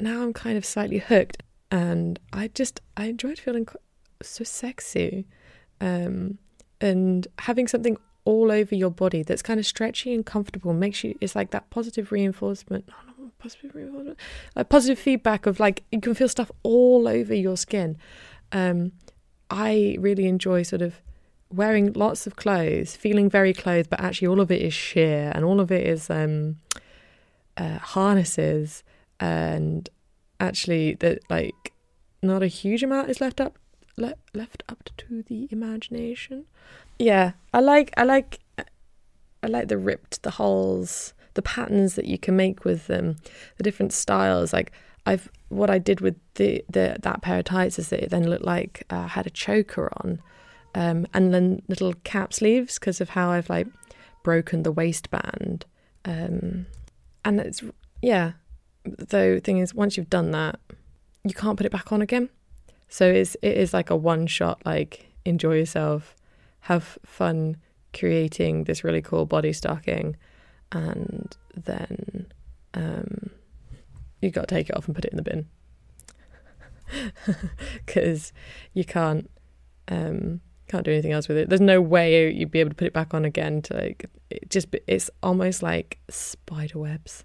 now 0.00 0.22
I'm 0.22 0.32
kind 0.32 0.56
of 0.56 0.64
slightly 0.64 0.98
hooked, 0.98 1.42
and 1.70 2.18
I 2.32 2.48
just 2.48 2.80
I 2.96 3.06
enjoyed 3.06 3.38
feeling 3.38 3.68
so 4.22 4.42
sexy, 4.44 5.26
um, 5.82 6.38
and 6.80 7.28
having 7.40 7.68
something 7.68 7.98
all 8.24 8.50
over 8.50 8.74
your 8.74 8.90
body 8.90 9.22
that's 9.22 9.42
kind 9.42 9.60
of 9.60 9.66
stretchy 9.66 10.14
and 10.14 10.24
comfortable 10.24 10.72
makes 10.72 11.04
you. 11.04 11.16
It's 11.20 11.36
like 11.36 11.50
that 11.50 11.68
positive 11.68 12.10
reinforcement. 12.10 12.88
Positive 13.38 13.74
reinforcement, 13.74 14.18
like 14.54 14.68
positive 14.68 14.98
feedback 14.98 15.46
of 15.46 15.60
like 15.60 15.84
you 15.90 16.00
can 16.00 16.14
feel 16.14 16.28
stuff 16.28 16.50
all 16.62 17.08
over 17.08 17.34
your 17.34 17.56
skin. 17.56 17.96
Um, 18.52 18.92
I 19.50 19.96
really 19.98 20.26
enjoy 20.26 20.62
sort 20.62 20.82
of 20.82 21.00
wearing 21.50 21.92
lots 21.94 22.26
of 22.26 22.36
clothes, 22.36 22.96
feeling 22.96 23.30
very 23.30 23.52
clothed, 23.54 23.88
but 23.90 24.00
actually 24.00 24.28
all 24.28 24.40
of 24.40 24.50
it 24.50 24.60
is 24.60 24.74
sheer 24.74 25.32
and 25.34 25.44
all 25.44 25.60
of 25.60 25.72
it 25.72 25.86
is 25.86 26.10
um, 26.10 26.56
uh, 27.56 27.78
harnesses 27.78 28.82
and 29.20 29.88
actually 30.40 30.94
that 30.94 31.20
like 31.30 31.72
not 32.22 32.42
a 32.42 32.46
huge 32.46 32.82
amount 32.82 33.08
is 33.08 33.20
left 33.20 33.40
up 33.40 33.58
le- 33.96 34.14
left 34.34 34.62
up 34.68 34.90
to 34.96 35.22
the 35.22 35.48
imagination. 35.50 36.44
Yeah, 36.98 37.32
I 37.52 37.60
like 37.60 37.92
I 37.96 38.04
like 38.04 38.40
I 39.42 39.46
like 39.46 39.68
the 39.68 39.78
ripped 39.78 40.22
the 40.22 40.32
holes, 40.32 41.14
the 41.38 41.42
patterns 41.42 41.94
that 41.94 42.06
you 42.06 42.18
can 42.18 42.34
make 42.36 42.64
with 42.64 42.88
them, 42.88 43.16
the 43.56 43.62
different 43.62 43.92
styles. 43.92 44.52
Like 44.52 44.72
I've 45.06 45.30
what 45.48 45.70
I 45.70 45.78
did 45.78 46.00
with 46.00 46.16
the, 46.34 46.64
the 46.68 46.96
that 47.00 47.22
pair 47.22 47.38
of 47.38 47.44
tights 47.44 47.78
is 47.78 47.88
that 47.90 48.02
it 48.02 48.10
then 48.10 48.28
looked 48.28 48.44
like 48.44 48.82
uh, 48.90 48.96
I 48.96 49.06
had 49.06 49.26
a 49.26 49.30
choker 49.30 49.88
on, 50.02 50.20
um, 50.74 51.06
and 51.14 51.32
then 51.32 51.62
little 51.68 51.94
cap 52.02 52.34
sleeves 52.34 52.78
because 52.78 53.00
of 53.00 53.10
how 53.10 53.30
I've 53.30 53.48
like 53.48 53.68
broken 54.24 54.64
the 54.64 54.72
waistband, 54.72 55.64
um, 56.04 56.66
and 57.24 57.40
it's 57.40 57.62
yeah, 58.02 58.32
though 58.84 59.34
the 59.36 59.40
thing 59.40 59.58
is 59.58 59.74
once 59.74 59.96
you've 59.96 60.10
done 60.10 60.32
that 60.32 60.58
you 61.24 61.34
can't 61.34 61.56
put 61.56 61.66
it 61.66 61.72
back 61.72 61.92
on 61.92 62.02
again 62.02 62.28
so 62.88 63.06
it's 63.06 63.36
it 63.42 63.56
is 63.56 63.74
like 63.74 63.90
a 63.90 63.96
one 63.96 64.26
shot 64.26 64.60
like 64.64 65.08
enjoy 65.24 65.54
yourself 65.54 66.14
have 66.60 66.98
fun 67.04 67.56
creating 67.92 68.64
this 68.64 68.84
really 68.84 69.02
cool 69.02 69.26
body 69.26 69.52
stocking 69.52 70.16
and 70.72 71.36
then 71.54 72.26
um, 72.74 73.30
you 74.20 74.30
got 74.30 74.48
to 74.48 74.54
take 74.54 74.68
it 74.68 74.76
off 74.76 74.86
and 74.86 74.94
put 74.94 75.04
it 75.04 75.12
in 75.12 75.16
the 75.16 75.22
bin 75.22 75.48
because 77.86 78.32
you 78.74 78.84
can't 78.84 79.30
um, 79.88 80.40
can't 80.68 80.84
do 80.84 80.92
anything 80.92 81.12
else 81.12 81.28
with 81.28 81.38
it. 81.38 81.48
There's 81.48 81.60
no 81.60 81.80
way 81.80 82.30
you'd 82.30 82.50
be 82.50 82.60
able 82.60 82.70
to 82.70 82.76
put 82.76 82.86
it 82.86 82.92
back 82.92 83.14
on 83.14 83.24
again. 83.24 83.62
To 83.62 83.74
like, 83.74 84.06
it 84.30 84.50
just 84.50 84.68
it's 84.86 85.10
almost 85.22 85.62
like 85.62 85.98
spider 86.10 86.78
webs. 86.78 87.24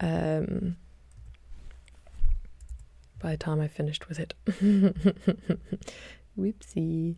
Um, 0.00 0.76
by 3.18 3.32
the 3.32 3.36
time 3.36 3.60
I 3.60 3.68
finished 3.68 4.08
with 4.08 4.18
it. 4.18 4.34
Whoopsie. 6.38 7.16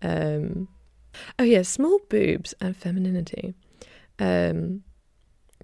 Um, 0.00 0.68
oh, 1.38 1.44
yeah, 1.44 1.62
small 1.62 2.00
boobs 2.08 2.54
and 2.60 2.76
femininity. 2.76 3.54
Um, 4.18 4.82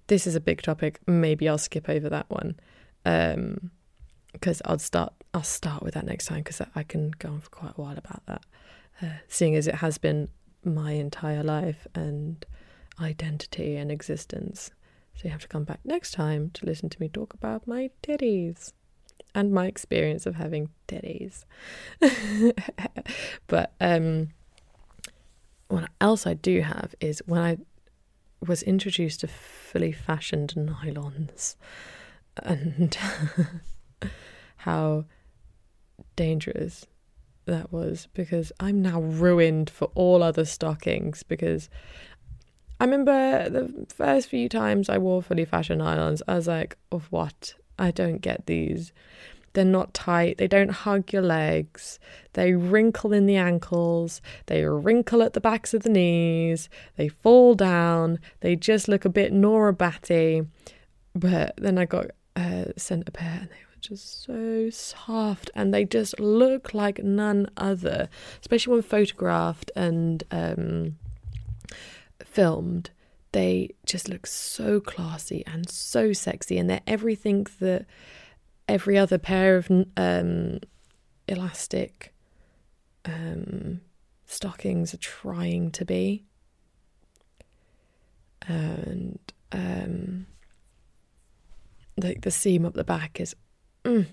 this 0.08 0.26
is 0.26 0.34
a 0.34 0.40
big 0.40 0.62
topic. 0.62 0.98
Maybe 1.06 1.48
I'll 1.48 1.58
skip 1.58 1.88
over 1.88 2.08
that 2.08 2.28
one 2.28 2.56
because 3.04 4.60
um, 4.60 4.64
I'll 4.64 4.78
start. 4.78 5.12
I'll 5.32 5.42
start 5.42 5.82
with 5.82 5.94
that 5.94 6.06
next 6.06 6.26
time 6.26 6.38
because 6.38 6.60
I 6.74 6.82
can 6.82 7.12
go 7.18 7.30
on 7.30 7.40
for 7.40 7.50
quite 7.50 7.72
a 7.76 7.80
while 7.80 7.96
about 7.96 8.24
that. 8.26 8.42
Uh, 9.00 9.18
seeing 9.28 9.54
as 9.54 9.68
it 9.68 9.76
has 9.76 9.98
been 9.98 10.28
my 10.64 10.92
entire 10.92 11.44
life 11.44 11.86
and 11.94 12.44
identity 13.00 13.76
and 13.76 13.92
existence. 13.92 14.70
So 15.14 15.24
you 15.24 15.30
have 15.30 15.42
to 15.42 15.48
come 15.48 15.64
back 15.64 15.80
next 15.84 16.12
time 16.12 16.50
to 16.54 16.66
listen 16.66 16.88
to 16.90 17.00
me 17.00 17.08
talk 17.08 17.34
about 17.34 17.66
my 17.66 17.90
titties 18.02 18.72
and 19.34 19.52
my 19.52 19.66
experience 19.66 20.26
of 20.26 20.36
having 20.36 20.70
titties. 20.88 21.44
but 23.46 23.72
um, 23.80 24.28
what 25.68 25.88
else 26.00 26.26
I 26.26 26.34
do 26.34 26.62
have 26.62 26.94
is 27.00 27.22
when 27.26 27.40
I 27.40 27.58
was 28.46 28.62
introduced 28.62 29.20
to 29.20 29.28
fully 29.28 29.92
fashioned 29.92 30.54
nylons 30.56 31.56
and 32.42 32.96
how 34.58 35.04
dangerous 36.16 36.86
that 37.46 37.72
was 37.72 38.08
because 38.12 38.52
I'm 38.60 38.82
now 38.82 39.00
ruined 39.00 39.70
for 39.70 39.90
all 39.94 40.22
other 40.22 40.44
stockings 40.44 41.22
because 41.22 41.68
I 42.80 42.84
remember 42.84 43.48
the 43.48 43.86
first 43.88 44.28
few 44.28 44.48
times 44.48 44.88
I 44.88 44.98
wore 44.98 45.22
fully 45.22 45.44
fashioned 45.44 45.80
nylons, 45.80 46.22
I 46.28 46.34
was 46.36 46.46
like, 46.46 46.76
of 46.92 47.10
what? 47.10 47.54
I 47.78 47.90
don't 47.90 48.18
get 48.18 48.46
these. 48.46 48.92
They're 49.58 49.64
not 49.64 49.92
tight. 49.92 50.38
They 50.38 50.46
don't 50.46 50.70
hug 50.70 51.12
your 51.12 51.22
legs. 51.22 51.98
They 52.34 52.52
wrinkle 52.52 53.12
in 53.12 53.26
the 53.26 53.34
ankles. 53.34 54.22
They 54.46 54.64
wrinkle 54.64 55.20
at 55.20 55.32
the 55.32 55.40
backs 55.40 55.74
of 55.74 55.82
the 55.82 55.88
knees. 55.88 56.68
They 56.94 57.08
fall 57.08 57.56
down. 57.56 58.20
They 58.38 58.54
just 58.54 58.86
look 58.86 59.04
a 59.04 59.08
bit 59.08 59.32
Nora 59.32 59.72
Batty. 59.72 60.42
But 61.12 61.56
then 61.56 61.76
I 61.76 61.86
got 61.86 62.12
uh, 62.36 62.66
sent 62.76 63.08
a 63.08 63.10
pair 63.10 63.38
and 63.40 63.50
they 63.50 63.56
were 63.56 63.80
just 63.80 64.22
so 64.22 64.70
soft 64.70 65.50
and 65.56 65.74
they 65.74 65.84
just 65.84 66.20
look 66.20 66.72
like 66.72 67.02
none 67.02 67.48
other, 67.56 68.08
especially 68.40 68.74
when 68.74 68.82
photographed 68.82 69.72
and 69.74 70.22
um, 70.30 70.98
filmed, 72.24 72.90
they 73.32 73.70
just 73.84 74.08
look 74.08 74.24
so 74.24 74.78
classy 74.78 75.42
and 75.48 75.68
so 75.68 76.12
sexy, 76.12 76.58
and 76.58 76.70
they're 76.70 76.80
everything 76.86 77.48
that 77.58 77.86
every 78.68 78.98
other 78.98 79.18
pair 79.18 79.56
of 79.56 79.70
um, 79.96 80.58
elastic 81.26 82.12
um, 83.04 83.80
stockings 84.26 84.94
are 84.94 84.98
trying 84.98 85.70
to 85.72 85.84
be. 85.84 86.24
And 88.46 89.18
um, 89.52 90.26
like 91.96 92.20
the 92.22 92.30
seam 92.30 92.64
up 92.64 92.74
the 92.74 92.84
back 92.84 93.20
is, 93.20 93.34
mm, 93.84 94.06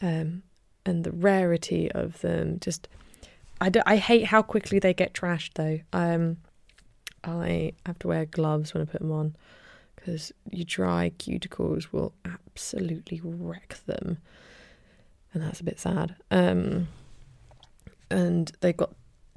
um, 0.00 0.42
and 0.86 1.04
the 1.04 1.12
rarity 1.12 1.90
of 1.92 2.20
them 2.20 2.58
just. 2.60 2.88
I, 3.62 3.68
do, 3.68 3.82
I 3.84 3.96
hate 3.96 4.24
how 4.24 4.40
quickly 4.40 4.78
they 4.78 4.94
get 4.94 5.12
trashed 5.12 5.52
though. 5.54 5.80
Um, 5.92 6.38
I 7.22 7.74
have 7.84 7.98
to 7.98 8.08
wear 8.08 8.24
gloves 8.24 8.72
when 8.72 8.82
I 8.82 8.86
put 8.86 9.02
them 9.02 9.12
on 9.12 9.36
because 10.00 10.32
your 10.50 10.64
dry 10.64 11.12
cuticles 11.18 11.92
will 11.92 12.12
absolutely 12.24 13.20
wreck 13.22 13.78
them, 13.86 14.18
and 15.32 15.42
that's 15.42 15.60
a 15.60 15.64
bit 15.64 15.78
sad. 15.78 16.16
Um, 16.30 16.88
and 18.10 18.50
they've 18.60 18.76
got 18.76 18.94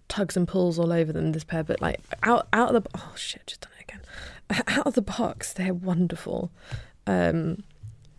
tugs 0.08 0.38
and 0.38 0.48
pulls 0.48 0.80
all 0.80 0.92
over 0.92 1.12
them. 1.12 1.32
This 1.32 1.44
pair, 1.44 1.64
but 1.64 1.82
like 1.82 2.00
out 2.24 2.48
out 2.54 2.76
of 2.76 2.84
the 2.84 2.90
oh 2.96 3.14
shit, 3.16 3.46
just 3.48 3.62
done 3.62 3.72
it 3.80 3.84
again. 3.84 4.02
Out 4.68 4.88
of 4.88 4.94
the 4.94 5.02
box, 5.02 5.54
they're 5.54 5.74
wonderful, 5.74 6.52
um, 7.08 7.64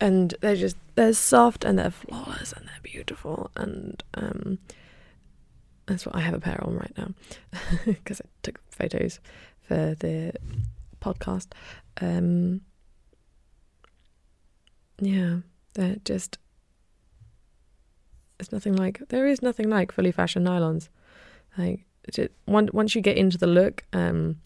and 0.00 0.35
they're 0.40 0.57
just 0.57 0.76
they're 0.94 1.12
soft 1.12 1.64
and 1.64 1.78
they're 1.78 1.90
flawless 1.90 2.52
and 2.52 2.66
they're 2.66 2.80
beautiful 2.83 3.50
and 3.57 4.02
um, 4.14 4.59
that's 5.87 6.07
what 6.07 6.14
I 6.14 6.20
have 6.20 6.35
a 6.35 6.40
pair 6.40 6.62
on 6.62 6.74
right 6.74 6.92
now 6.96 7.09
because 7.85 8.20
I 8.20 8.24
took 8.42 8.61
photos 8.70 9.20
for 9.61 9.94
the 9.98 10.33
podcast. 11.00 11.48
Um, 12.00 12.62
yeah, 14.98 15.38
they're 15.74 15.96
just. 16.04 16.38
There's 18.38 18.52
nothing 18.52 18.74
like 18.74 19.09
there 19.09 19.26
is 19.26 19.42
nothing 19.42 19.68
like 19.68 19.92
fully 19.92 20.12
fashioned 20.12 20.46
nylons. 20.46 20.88
Like 21.57 21.87
just, 22.12 22.30
once 22.46 22.72
once 22.72 22.94
you 22.94 23.00
get 23.00 23.16
into 23.16 23.38
the 23.38 23.46
look, 23.46 23.85
um, 23.92 24.37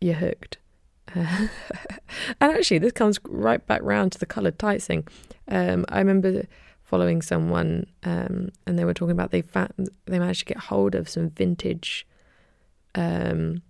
you're 0.00 0.14
hooked. 0.14 0.58
Uh, 1.14 1.48
and 2.40 2.52
actually, 2.52 2.78
this 2.78 2.92
comes 2.92 3.18
right 3.28 3.64
back 3.66 3.82
round 3.82 4.12
to 4.12 4.18
the 4.18 4.26
coloured 4.26 4.58
tights 4.58 4.86
thing. 4.86 5.06
Um, 5.48 5.84
I 5.88 5.98
remember 5.98 6.44
following 6.82 7.22
someone, 7.22 7.86
um, 8.02 8.50
and 8.66 8.78
they 8.78 8.84
were 8.84 8.94
talking 8.94 9.12
about 9.12 9.30
they 9.30 9.42
they 10.06 10.18
managed 10.18 10.40
to 10.40 10.46
get 10.46 10.58
hold 10.58 10.94
of 10.94 11.08
some 11.08 11.30
vintage 11.30 12.06
um, 12.94 13.62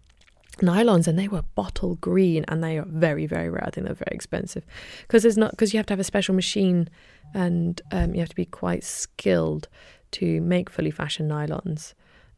nylons, 0.58 1.06
and 1.06 1.18
they 1.18 1.28
were 1.28 1.42
bottle 1.54 1.96
green, 1.96 2.44
and 2.48 2.62
they 2.62 2.78
are 2.78 2.84
very 2.86 3.26
very 3.26 3.48
rare. 3.48 3.64
I 3.64 3.70
think 3.70 3.86
they're 3.86 3.94
very 3.94 4.12
expensive 4.14 4.64
because 5.02 5.22
there's 5.22 5.38
not 5.38 5.52
because 5.52 5.72
you 5.72 5.78
have 5.78 5.86
to 5.86 5.92
have 5.92 6.00
a 6.00 6.04
special 6.04 6.34
machine, 6.34 6.88
and 7.34 7.80
um, 7.90 8.14
you 8.14 8.20
have 8.20 8.28
to 8.28 8.36
be 8.36 8.44
quite 8.44 8.84
skilled 8.84 9.68
to 10.12 10.40
make 10.40 10.68
fully 10.70 10.90
fashioned 10.90 11.30
nylons. 11.30 11.94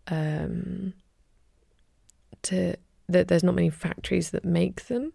Um, 0.07 0.95
to 2.43 2.77
that 3.09 3.29
there's 3.29 3.45
not 3.45 3.55
many 3.55 3.71
factories 3.71 4.31
that 4.31 4.45
make 4.45 4.87
them 4.87 5.13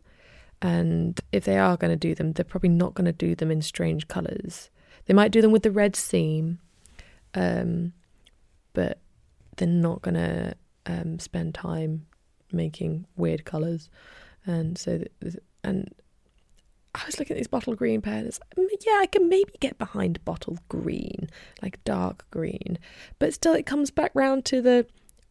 and 0.61 1.19
if 1.31 1.45
they 1.45 1.57
are 1.57 1.77
going 1.77 1.91
to 1.91 1.95
do 1.95 2.15
them 2.15 2.33
they're 2.33 2.43
probably 2.43 2.69
not 2.69 2.95
going 2.95 3.05
to 3.05 3.11
do 3.11 3.35
them 3.35 3.51
in 3.51 3.61
strange 3.61 4.07
colors 4.07 4.69
they 5.09 5.15
might 5.15 5.31
do 5.31 5.41
them 5.41 5.51
with 5.51 5.63
the 5.63 5.71
red 5.71 5.95
seam, 5.95 6.59
um, 7.33 7.93
but 8.73 8.99
they're 9.57 9.67
not 9.67 10.03
gonna 10.03 10.53
um, 10.85 11.17
spend 11.17 11.55
time 11.55 12.05
making 12.51 13.05
weird 13.15 13.45
colours. 13.45 13.89
And 14.45 14.77
so, 14.77 15.03
and 15.63 15.93
I 16.95 17.05
was 17.05 17.19
looking 17.19 17.35
at 17.35 17.37
these 17.37 17.47
bottle 17.47 17.75
green. 17.75 18.01
Mm, 18.01 18.35
yeah, 18.85 18.99
I 18.99 19.07
can 19.07 19.29
maybe 19.29 19.51
get 19.59 19.77
behind 19.77 20.23
bottle 20.25 20.57
green, 20.69 21.29
like 21.61 21.83
dark 21.83 22.25
green, 22.31 22.79
but 23.19 23.33
still, 23.33 23.53
it 23.53 23.65
comes 23.65 23.91
back 23.91 24.11
round 24.13 24.45
to 24.45 24.61
the 24.61 24.85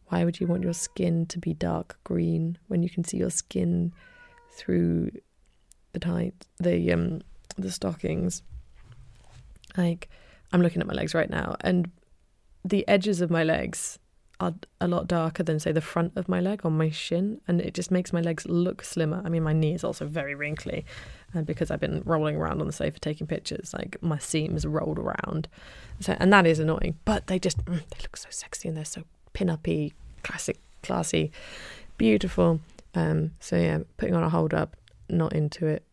why 0.07 0.25
would 0.25 0.39
you 0.39 0.47
want 0.47 0.63
your 0.63 0.73
skin 0.73 1.27
to 1.27 1.37
be 1.37 1.53
dark 1.53 1.99
green 2.03 2.57
when 2.67 2.81
you 2.81 2.89
can 2.89 3.03
see 3.03 3.17
your 3.17 3.29
skin 3.29 3.93
through 4.51 5.11
the 5.93 5.99
tight 5.99 6.33
the 6.59 6.91
um 6.91 7.21
the 7.57 7.71
stockings 7.71 8.41
like, 9.77 10.09
I'm 10.51 10.61
looking 10.61 10.81
at 10.81 10.87
my 10.87 10.93
legs 10.93 11.13
right 11.13 11.29
now, 11.29 11.55
and 11.61 11.91
the 12.65 12.87
edges 12.87 13.21
of 13.21 13.29
my 13.29 13.43
legs 13.43 13.99
are 14.39 14.53
a 14.79 14.87
lot 14.87 15.07
darker 15.07 15.43
than, 15.43 15.59
say, 15.59 15.71
the 15.71 15.81
front 15.81 16.13
of 16.15 16.29
my 16.29 16.39
leg 16.39 16.65
on 16.65 16.77
my 16.77 16.89
shin, 16.89 17.41
and 17.47 17.59
it 17.59 17.73
just 17.73 17.91
makes 17.91 18.13
my 18.13 18.21
legs 18.21 18.45
look 18.47 18.83
slimmer. 18.83 19.21
I 19.25 19.29
mean, 19.29 19.43
my 19.43 19.53
knee 19.53 19.73
is 19.73 19.83
also 19.83 20.05
very 20.05 20.33
wrinkly, 20.33 20.85
and 21.33 21.45
because 21.45 21.69
I've 21.69 21.79
been 21.79 22.01
rolling 22.05 22.37
around 22.37 22.61
on 22.61 22.67
the 22.67 22.73
sofa 22.73 22.99
taking 22.99 23.27
pictures, 23.27 23.73
like 23.73 23.97
my 24.01 24.17
seams 24.17 24.65
rolled 24.65 24.97
around, 24.97 25.47
so 25.99 26.15
and 26.19 26.31
that 26.31 26.47
is 26.47 26.59
annoying. 26.59 26.97
But 27.05 27.27
they 27.27 27.39
just 27.39 27.63
mm, 27.65 27.79
they 27.89 28.01
look 28.01 28.15
so 28.15 28.29
sexy 28.31 28.67
and 28.69 28.77
they're 28.77 28.85
so 28.85 29.03
pin-uppy, 29.33 29.93
classic, 30.23 30.59
classy, 30.83 31.31
beautiful. 31.97 32.61
Um, 32.95 33.31
so 33.39 33.57
yeah, 33.57 33.79
putting 33.97 34.15
on 34.15 34.23
a 34.23 34.29
hold 34.29 34.53
up, 34.53 34.75
not 35.09 35.33
into 35.33 35.67
it 35.67 35.83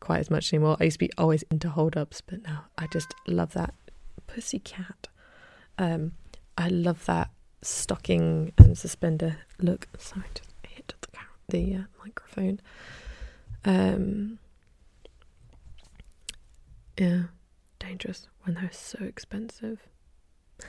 quite 0.00 0.20
as 0.20 0.30
much 0.30 0.52
anymore. 0.52 0.76
I 0.80 0.84
used 0.84 0.94
to 0.94 1.06
be 1.06 1.10
always 1.18 1.42
into 1.44 1.68
hold 1.68 1.96
ups, 1.96 2.20
but 2.22 2.42
now 2.42 2.64
I 2.78 2.86
just 2.86 3.14
love 3.28 3.52
that 3.52 3.74
pussy 4.26 4.58
cat. 4.58 5.08
Um, 5.78 6.12
I 6.56 6.68
love 6.68 7.04
that 7.06 7.30
stocking 7.62 8.52
and 8.58 8.76
suspender 8.76 9.38
look. 9.58 9.88
Sorry, 9.98 10.26
just 10.34 10.50
hit 10.66 10.88
the 10.88 10.96
the 11.48 11.74
uh, 11.76 11.82
microphone. 12.04 12.60
Um, 13.64 14.38
yeah, 16.98 17.24
dangerous 17.78 18.28
when 18.42 18.54
they're 18.54 18.70
so 18.72 19.04
expensive. 19.04 19.80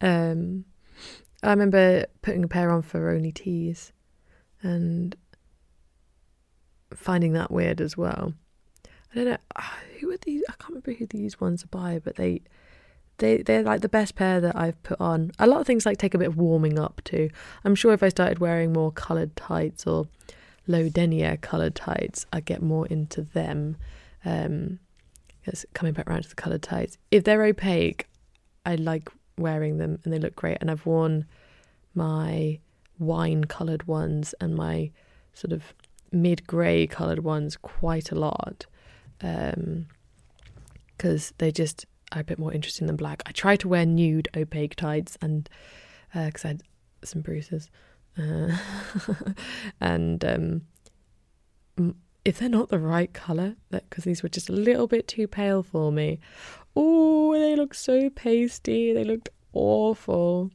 um, 0.00 0.64
I 1.42 1.50
remember 1.50 2.06
putting 2.22 2.44
a 2.44 2.48
pair 2.48 2.70
on 2.70 2.82
for 2.82 3.18
OnlyTease, 3.18 3.92
and 4.62 5.16
finding 6.94 7.32
that 7.32 7.50
weird 7.50 7.80
as 7.80 7.96
well. 7.96 8.34
I 9.12 9.14
don't 9.14 9.24
know 9.26 9.36
ah, 9.56 9.78
who 10.00 10.10
are 10.10 10.16
these. 10.18 10.42
I 10.48 10.52
can't 10.52 10.70
remember 10.70 10.92
who 10.92 11.06
these 11.06 11.40
ones 11.40 11.64
are 11.64 11.68
by, 11.68 12.00
but 12.02 12.16
they 12.16 12.42
they 13.18 13.38
they're 13.38 13.62
like 13.62 13.80
the 13.80 13.88
best 13.88 14.14
pair 14.14 14.40
that 14.40 14.56
I've 14.56 14.80
put 14.82 15.00
on. 15.00 15.32
A 15.38 15.46
lot 15.46 15.60
of 15.60 15.66
things 15.66 15.86
like 15.86 15.98
take 15.98 16.14
a 16.14 16.18
bit 16.18 16.28
of 16.28 16.36
warming 16.36 16.78
up 16.78 17.00
too. 17.04 17.30
I'm 17.64 17.74
sure 17.74 17.92
if 17.92 18.02
I 18.02 18.08
started 18.08 18.38
wearing 18.38 18.72
more 18.72 18.92
coloured 18.92 19.36
tights 19.36 19.86
or 19.86 20.08
low 20.66 20.88
denier 20.88 21.36
coloured 21.36 21.74
tights, 21.74 22.26
I'd 22.32 22.44
get 22.44 22.62
more 22.62 22.86
into 22.86 23.22
them. 23.22 23.76
Um, 24.24 24.78
it's 25.44 25.66
coming 25.74 25.92
back 25.92 26.08
around 26.08 26.22
to 26.22 26.28
the 26.28 26.34
coloured 26.34 26.62
tights. 26.62 26.96
If 27.10 27.24
they're 27.24 27.44
opaque, 27.44 28.06
I 28.64 28.76
like 28.76 29.10
wearing 29.36 29.78
them 29.78 29.98
and 30.04 30.12
they 30.12 30.18
look 30.18 30.36
great. 30.36 30.58
And 30.60 30.70
I've 30.70 30.86
worn 30.86 31.26
my 31.94 32.58
wine 32.98 33.44
coloured 33.44 33.86
ones 33.86 34.34
and 34.40 34.54
my 34.54 34.90
sort 35.34 35.52
of 35.52 35.74
mid 36.12 36.46
grey 36.46 36.86
coloured 36.86 37.24
ones 37.24 37.56
quite 37.56 38.10
a 38.10 38.14
lot 38.14 38.66
because 39.18 39.56
um, 41.30 41.34
they 41.38 41.50
just 41.50 41.86
are 42.14 42.20
a 42.20 42.24
bit 42.24 42.38
more 42.38 42.52
interesting 42.52 42.86
than 42.86 42.96
black. 42.96 43.22
I 43.26 43.32
try 43.32 43.56
to 43.56 43.68
wear 43.68 43.84
nude 43.84 44.28
opaque 44.36 44.76
tights 44.76 45.18
and 45.20 45.48
because 46.12 46.44
uh, 46.44 46.48
I 46.48 46.50
had 46.52 46.62
some 47.02 47.22
bruises. 47.22 47.70
Uh, 48.16 48.56
and 49.80 50.24
um, 50.24 50.62
if 52.24 52.38
they're 52.38 52.48
not 52.48 52.68
the 52.68 52.78
right 52.78 53.12
colour, 53.12 53.56
because 53.70 54.04
these 54.04 54.22
were 54.22 54.28
just 54.28 54.48
a 54.48 54.52
little 54.52 54.86
bit 54.86 55.08
too 55.08 55.26
pale 55.26 55.62
for 55.62 55.90
me, 55.90 56.20
oh, 56.76 57.32
they 57.34 57.56
look 57.56 57.74
so 57.74 58.08
pasty. 58.10 58.92
They 58.92 59.04
looked 59.04 59.28
awful, 59.52 60.50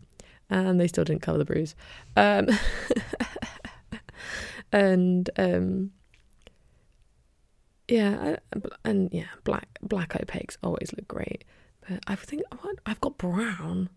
and 0.49 0.79
they 0.79 0.87
still 0.87 1.03
didn't 1.03 1.21
cover 1.21 1.37
the 1.37 1.45
bruise. 1.45 1.75
Um, 2.15 2.47
and 4.71 5.29
um, 5.37 5.91
yeah, 7.89 8.37
and 8.83 9.09
yeah, 9.11 9.25
black 9.43 9.67
black 9.81 10.13
opaques 10.13 10.57
always 10.63 10.91
look 10.95 11.07
great. 11.07 11.43
But 11.87 11.99
I 12.07 12.15
think 12.15 12.43
I've 12.85 13.01
got 13.01 13.17
brown. 13.17 13.89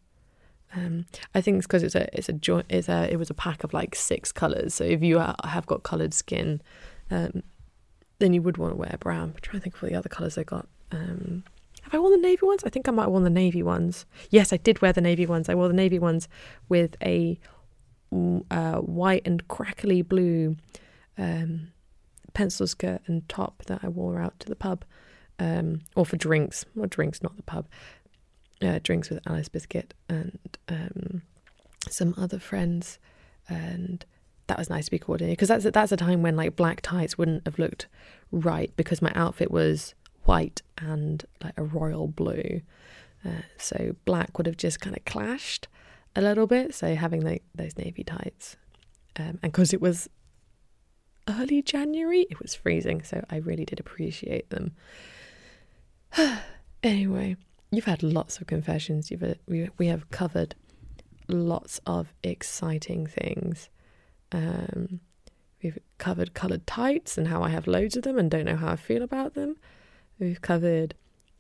Um, 0.75 1.05
I 1.35 1.41
think 1.43 1.59
it's 1.59 1.67
because 1.67 1.83
it's 1.83 1.95
a 1.95 2.09
it's 2.17 2.29
a 2.29 2.33
joint 2.33 2.67
it's 2.71 2.89
a 2.89 3.11
it 3.13 3.17
was 3.17 3.29
a 3.29 3.35
pack 3.35 3.65
of 3.65 3.73
like 3.73 3.95
six 3.95 4.33
colors. 4.33 4.75
So 4.75 4.85
if 4.85 5.03
you 5.03 5.19
have 5.19 5.67
got 5.67 5.83
colored 5.83 6.15
skin, 6.15 6.63
um, 7.11 7.43
then 8.19 8.33
you 8.33 8.43
would 8.43 8.57
want 8.57 8.73
to 8.73 8.77
wear 8.77 8.97
brown. 8.99 9.31
But 9.33 9.43
try 9.43 9.55
to 9.55 9.61
think 9.61 9.77
of 9.77 9.83
all 9.83 9.91
the 9.91 9.97
other 9.97 10.09
colors 10.09 10.39
I 10.39 10.45
got. 10.45 10.67
Um, 10.91 11.45
have 11.83 11.95
I 11.95 11.99
worn 11.99 12.13
the 12.13 12.29
navy 12.29 12.47
ones? 12.47 12.63
I 12.65 12.71
think 12.71 12.89
I 12.89 12.93
might 12.93 13.03
have 13.03 13.11
worn 13.11 13.25
the 13.25 13.31
navy 13.31 13.63
ones. 13.63 14.07
Yes, 14.31 14.53
I 14.53 14.57
did 14.57 14.81
wear 14.81 14.93
the 14.93 15.01
navy 15.01 15.27
ones. 15.27 15.49
I 15.49 15.55
wore 15.55 15.69
the 15.69 15.75
navy 15.75 15.99
ones 15.99 16.29
with 16.69 16.97
a 17.03 17.39
uh, 18.51 18.77
white 18.77 19.23
and 19.25 19.47
crackly 19.49 20.03
blue 20.03 20.57
um, 21.19 21.72
pencil 22.35 22.67
skirt 22.67 23.03
and 23.07 23.29
top 23.29 23.63
that 23.67 23.81
I 23.83 23.89
wore 23.89 24.21
out 24.21 24.39
to 24.41 24.49
the 24.49 24.57
pub, 24.57 24.85
um, 25.39 25.81
or 25.97 26.07
for 26.07 26.17
drinks, 26.17 26.65
or 26.79 26.87
drinks, 26.87 27.23
not 27.23 27.37
the 27.37 27.43
pub, 27.43 27.67
uh, 28.63 28.79
drinks 28.83 29.11
with 29.11 29.21
Alice 29.27 29.49
Biscuit 29.49 29.95
and 30.09 30.39
um, 30.69 31.23
some 31.91 32.15
other 32.17 32.39
friends, 32.39 32.99
and 33.49 34.05
that 34.47 34.59
was 34.59 34.71
nice 34.71 34.87
to 34.87 34.91
be 34.91 34.99
coordinated 34.99 35.37
because 35.37 35.49
that's 35.49 35.65
that's 35.65 35.93
a 35.93 35.97
time 35.97 36.23
when 36.23 36.37
like 36.37 36.57
black 36.57 36.81
tights 36.81 37.17
wouldn't 37.17 37.47
have 37.47 37.59
looked 37.59 37.87
right 38.31 38.73
because 38.77 39.03
my 39.03 39.13
outfit 39.15 39.51
was 39.51 39.95
white 40.25 40.63
and 40.79 41.25
like 41.43 41.55
a 41.57 41.63
royal 41.63 42.07
blue, 42.07 42.61
uh, 43.25 43.43
so 43.57 43.95
black 44.05 44.39
would 44.39 44.47
have 44.47 44.57
just 44.57 44.81
kind 44.81 44.97
of 44.97 45.05
clashed 45.05 45.69
a 46.15 46.23
little 46.23 46.47
bit. 46.47 46.75
So 46.75 46.95
having 46.95 47.21
the, 47.21 47.41
those 47.55 47.77
navy 47.77 48.05
tights, 48.05 48.57
um, 49.19 49.39
and 49.43 49.53
because 49.53 49.73
it 49.73 49.81
was 49.81 50.09
early 51.29 51.63
January, 51.63 52.27
it 52.31 52.41
was 52.41 52.55
freezing. 52.55 53.03
So 53.03 53.25
I 53.31 53.37
really 53.37 53.65
did 53.65 53.81
appreciate 53.81 54.51
them. 54.51 54.73
anyway, 56.83 57.37
you've 57.71 57.85
had 57.85 58.03
lots 58.03 58.41
of 58.41 58.47
confessions. 58.47 59.11
You've 59.11 59.37
we 59.47 59.69
we 59.79 59.87
have 59.87 60.11
covered 60.11 60.55
lots 61.29 61.81
of 61.87 62.13
exciting 62.23 63.07
things. 63.07 63.69
Um, 64.31 65.01
we've 65.63 65.79
covered 65.99 66.35
coloured 66.35 66.67
tights 66.67 67.17
and 67.19 67.29
how 67.29 67.43
I 67.43 67.51
have 67.51 67.67
loads 67.67 67.97
of 67.97 68.03
them 68.03 68.19
and 68.19 68.31
don't 68.31 68.45
know 68.45 68.57
how 68.57 68.69
I 68.69 68.77
feel 68.77 69.03
about 69.03 69.35
them. 69.35 69.57
We've 70.19 70.41
covered 70.41 70.95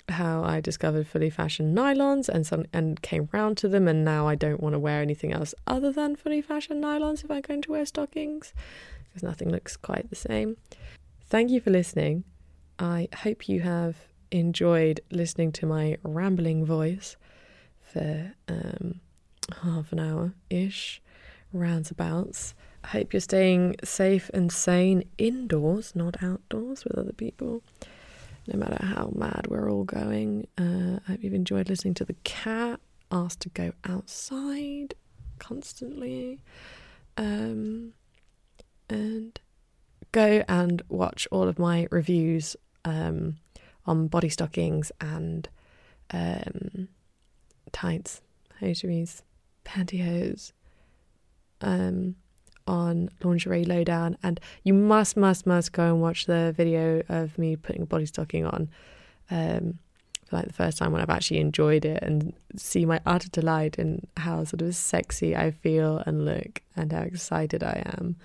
how 0.09 0.43
I 0.43 0.61
discovered 0.61 1.07
fully 1.07 1.31
fashioned 1.31 1.77
nylons 1.77 2.29
and 2.29 2.47
some 2.47 2.67
and 2.73 3.01
came 3.03 3.29
round 3.33 3.57
to 3.59 3.69
them 3.69 3.87
and 3.87 4.05
now 4.05 4.27
I 4.27 4.35
don't 4.35 4.61
want 4.61 4.75
to 4.75 4.79
wear 4.79 5.01
anything 5.01 5.33
else 5.33 5.55
other 5.67 5.93
than 5.93 6.17
fully 6.17 6.43
fashioned 6.43 6.83
nylons 6.83 7.25
if 7.25 7.31
I'm 7.31 7.41
going 7.41 7.63
to 7.63 7.71
wear 7.71 7.87
stockings 7.87 8.53
because 9.13 9.23
nothing 9.23 9.51
looks 9.51 9.77
quite 9.77 10.09
the 10.11 10.17
same. 10.17 10.57
Thank 11.27 11.51
you 11.51 11.61
for 11.61 11.71
listening. 11.71 12.25
I 12.79 13.09
hope 13.15 13.49
you 13.49 13.61
have 13.61 13.97
enjoyed 14.31 15.01
listening 15.11 15.53
to 15.53 15.67
my 15.67 15.99
rambling 16.03 16.65
voice 16.65 17.17
for 17.81 18.33
um, 18.49 19.01
half 19.63 19.93
an 19.93 20.01
hour 20.01 20.33
ish, 20.49 21.03
roundabouts. 21.53 22.55
I 22.85 22.89
hope 22.89 23.13
you're 23.13 23.21
staying 23.21 23.77
safe 23.85 24.31
and 24.35 24.51
sane 24.51 25.05
indoors, 25.19 25.95
not 25.95 26.23
outdoors 26.23 26.85
with 26.85 26.99
other 26.99 27.13
people 27.13 27.63
no 28.47 28.59
matter 28.59 28.85
how 28.85 29.13
mad 29.15 29.47
we're 29.49 29.71
all 29.71 29.85
going. 29.85 30.47
Uh, 30.59 30.99
I 31.07 31.13
hope 31.13 31.23
you've 31.23 31.35
enjoyed 31.35 31.69
listening 31.69 31.95
to 31.95 32.05
the 32.05 32.17
cat 32.25 32.81
asked 33.11 33.41
to 33.41 33.49
go 33.51 33.73
outside 33.85 34.95
constantly. 35.39 36.41
Um, 37.17 37.93
and 38.93 39.41
go 40.13 40.45
and 40.49 40.83
watch 40.89 41.27
all 41.31 41.49
of 41.49 41.59
my 41.59 41.89
reviews 41.91 42.57
um, 42.85 43.37
on 43.87 44.09
body 44.09 44.29
stockings 44.29 44.93
and 45.01 45.49
um, 46.11 46.89
tights, 47.73 48.21
hosieries, 48.61 49.23
pantyhose. 49.65 50.53
Um, 51.61 52.17
on 52.67 53.11
Lingerie 53.23 53.65
Lowdown, 53.65 54.17
and 54.23 54.39
you 54.63 54.73
must, 54.73 55.17
must, 55.17 55.47
must 55.47 55.73
go 55.73 55.85
and 55.85 56.01
watch 56.01 56.27
the 56.27 56.55
video 56.57 57.03
of 57.09 57.37
me 57.37 57.57
putting 57.57 57.83
a 57.83 57.87
body 57.87 58.07
stocking 58.07 58.47
on. 58.47 58.71
Um, 59.31 59.79
for 60.27 60.37
like 60.37 60.47
the 60.47 60.53
first 60.53 60.79
time 60.79 60.93
when 60.93 61.01
I've 61.01 61.11
actually 61.11 61.41
enjoyed 61.41 61.85
it 61.85 62.03
and 62.03 62.33
see 62.57 62.87
my 62.87 63.01
utter 63.05 63.29
delight 63.29 63.79
in 63.79 64.07
how 64.17 64.45
sort 64.45 64.63
of 64.63 64.75
sexy 64.75 65.37
I 65.37 65.51
feel 65.51 66.03
and 66.07 66.25
look 66.25 66.63
and 66.77 66.93
how 66.93 67.03
excited 67.03 67.63
I 67.63 67.83
am. 67.99 68.17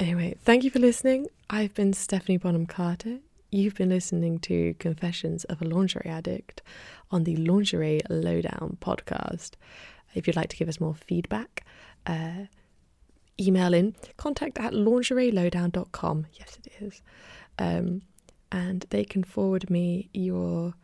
Anyway, 0.00 0.36
thank 0.44 0.62
you 0.62 0.70
for 0.70 0.78
listening. 0.78 1.26
I've 1.50 1.74
been 1.74 1.92
Stephanie 1.92 2.36
Bonham 2.36 2.66
Carter. 2.66 3.18
You've 3.50 3.74
been 3.74 3.88
listening 3.88 4.38
to 4.40 4.74
Confessions 4.74 5.42
of 5.44 5.60
a 5.60 5.64
Lingerie 5.64 6.06
Addict 6.08 6.62
on 7.10 7.24
the 7.24 7.34
Lingerie 7.34 8.02
Lowdown 8.08 8.76
podcast. 8.80 9.52
If 10.14 10.26
you'd 10.26 10.36
like 10.36 10.50
to 10.50 10.56
give 10.56 10.68
us 10.68 10.80
more 10.80 10.94
feedback, 10.94 11.64
uh, 12.06 12.44
email 13.40 13.74
in 13.74 13.96
contact 14.16 14.58
at 14.58 14.72
lingerielowdown.com. 14.72 16.26
Yes, 16.34 16.58
it 16.64 16.72
is. 16.80 17.02
Um, 17.58 18.02
and 18.52 18.86
they 18.90 19.04
can 19.04 19.24
forward 19.24 19.68
me 19.68 20.10
your 20.12 20.74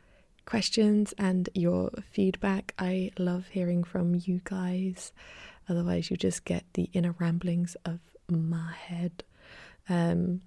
questions 0.45 1.15
and 1.19 1.49
your 1.55 1.91
feedback. 2.11 2.75
I 2.81 3.13
love 3.17 3.47
hearing 3.47 3.85
from 3.85 4.17
you 4.17 4.41
guys. 4.43 5.13
Otherwise, 5.69 6.11
you 6.11 6.17
just 6.17 6.45
get 6.45 6.65
the 6.75 6.91
inner 6.93 7.15
ramblings 7.19 7.77
of 7.85 8.01
my 8.29 8.73
head. 8.73 9.25
Um, 9.89 10.41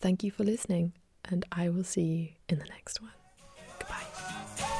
thank 0.00 0.22
you 0.22 0.30
for 0.30 0.44
listening, 0.44 0.92
and 1.24 1.44
I 1.52 1.68
will 1.68 1.84
see 1.84 2.02
you 2.02 2.28
in 2.48 2.58
the 2.58 2.66
next 2.66 3.00
one. 3.00 3.12
Goodbye. 3.78 4.72